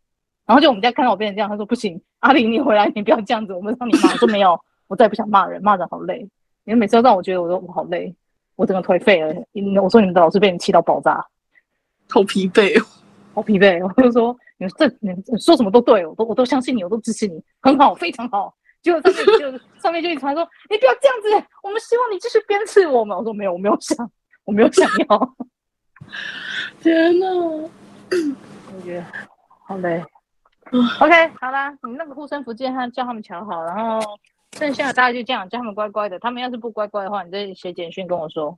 [0.51, 4.11] 然后就我们家看到我变成这样，他说不行，阿玲你回来，你不要这样子，我们让你骂。
[4.11, 4.59] 我说没有，
[4.89, 6.27] 我再也不想骂人，骂人好累。
[6.65, 8.13] 你们每次都让我觉得我说我好累，
[8.57, 9.33] 我整个颓废了。
[9.81, 11.25] 我说你们的老师被你气到爆炸，
[12.09, 12.85] 好疲惫哦，
[13.33, 13.81] 好疲惫。
[13.95, 18.53] 我就说，你们这你说什么都对，我都我都相信你，我都支持你，很好，非常好。
[18.81, 23.17] 结果上面就上面就一直传说，你不要这样子，我们希望你继续鞭策我们。
[23.17, 24.11] 我说没有，我没有想，
[24.43, 25.35] 我没有想要。
[26.81, 29.05] 天哪，我觉得
[29.63, 30.03] 好累。
[31.01, 33.99] OK，好啦，你那个护身符记他叫他们瞧好，然后
[34.53, 36.17] 剩下的大概就这样，叫他们乖乖的。
[36.19, 38.57] 他们要是不乖乖的话，你再写简讯跟我说。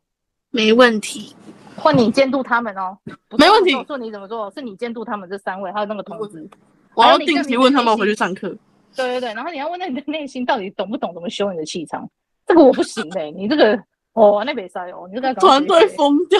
[0.51, 1.35] 没问题，
[1.75, 2.95] 换你监督他们哦。
[3.37, 6.47] 没问题，说你怎么做，是你监督他们这三位，还有那个同志。
[6.93, 8.49] 我要定期问他们回去上课。
[8.95, 12.07] 对对对，然后你要问那你的内心到底懂不懂怎么修你的气场？
[12.45, 13.75] 这个我不行嘞，你这个
[14.13, 16.39] 哦，那别塞哦，你这个团队 疯掉。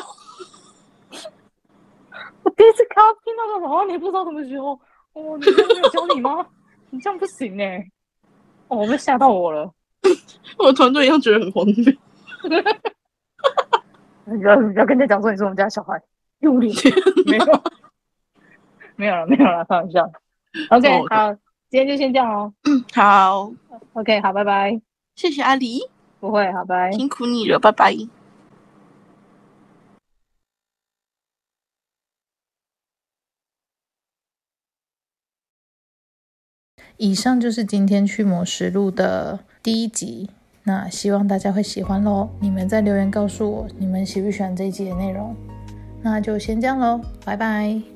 [2.44, 4.80] 我第一次看到听到这种话，你不知道怎么修
[5.14, 6.46] 哦，你没有教你吗？
[6.92, 7.90] 你这样不行哎，
[8.68, 9.72] 哦，我被吓到我了，
[10.58, 11.76] 我的团队一样觉得很荒谬。
[14.26, 16.02] 你不要不要跟人家讲说你是我们家小孩，
[16.40, 16.74] 用力
[17.26, 17.46] 没有
[18.96, 20.10] 没有了没有了，开玩笑。
[20.70, 21.36] OK，好。
[21.70, 22.54] 今天就先这样哦。
[22.66, 23.52] 嗯，好
[23.94, 24.80] ，OK，好，拜拜。
[25.16, 25.80] 谢谢阿狸，
[26.20, 26.92] 不会，好，拜。
[26.92, 27.96] 辛苦你了，拜拜。
[36.98, 40.30] 以上就是今天去魔实录的第一集，
[40.64, 42.30] 那希望大家会喜欢喽。
[42.40, 45.36] 你们在留言告诉我，你们喜不喜欢这一集的内容？
[46.02, 47.93] 那就先这样喽，拜拜。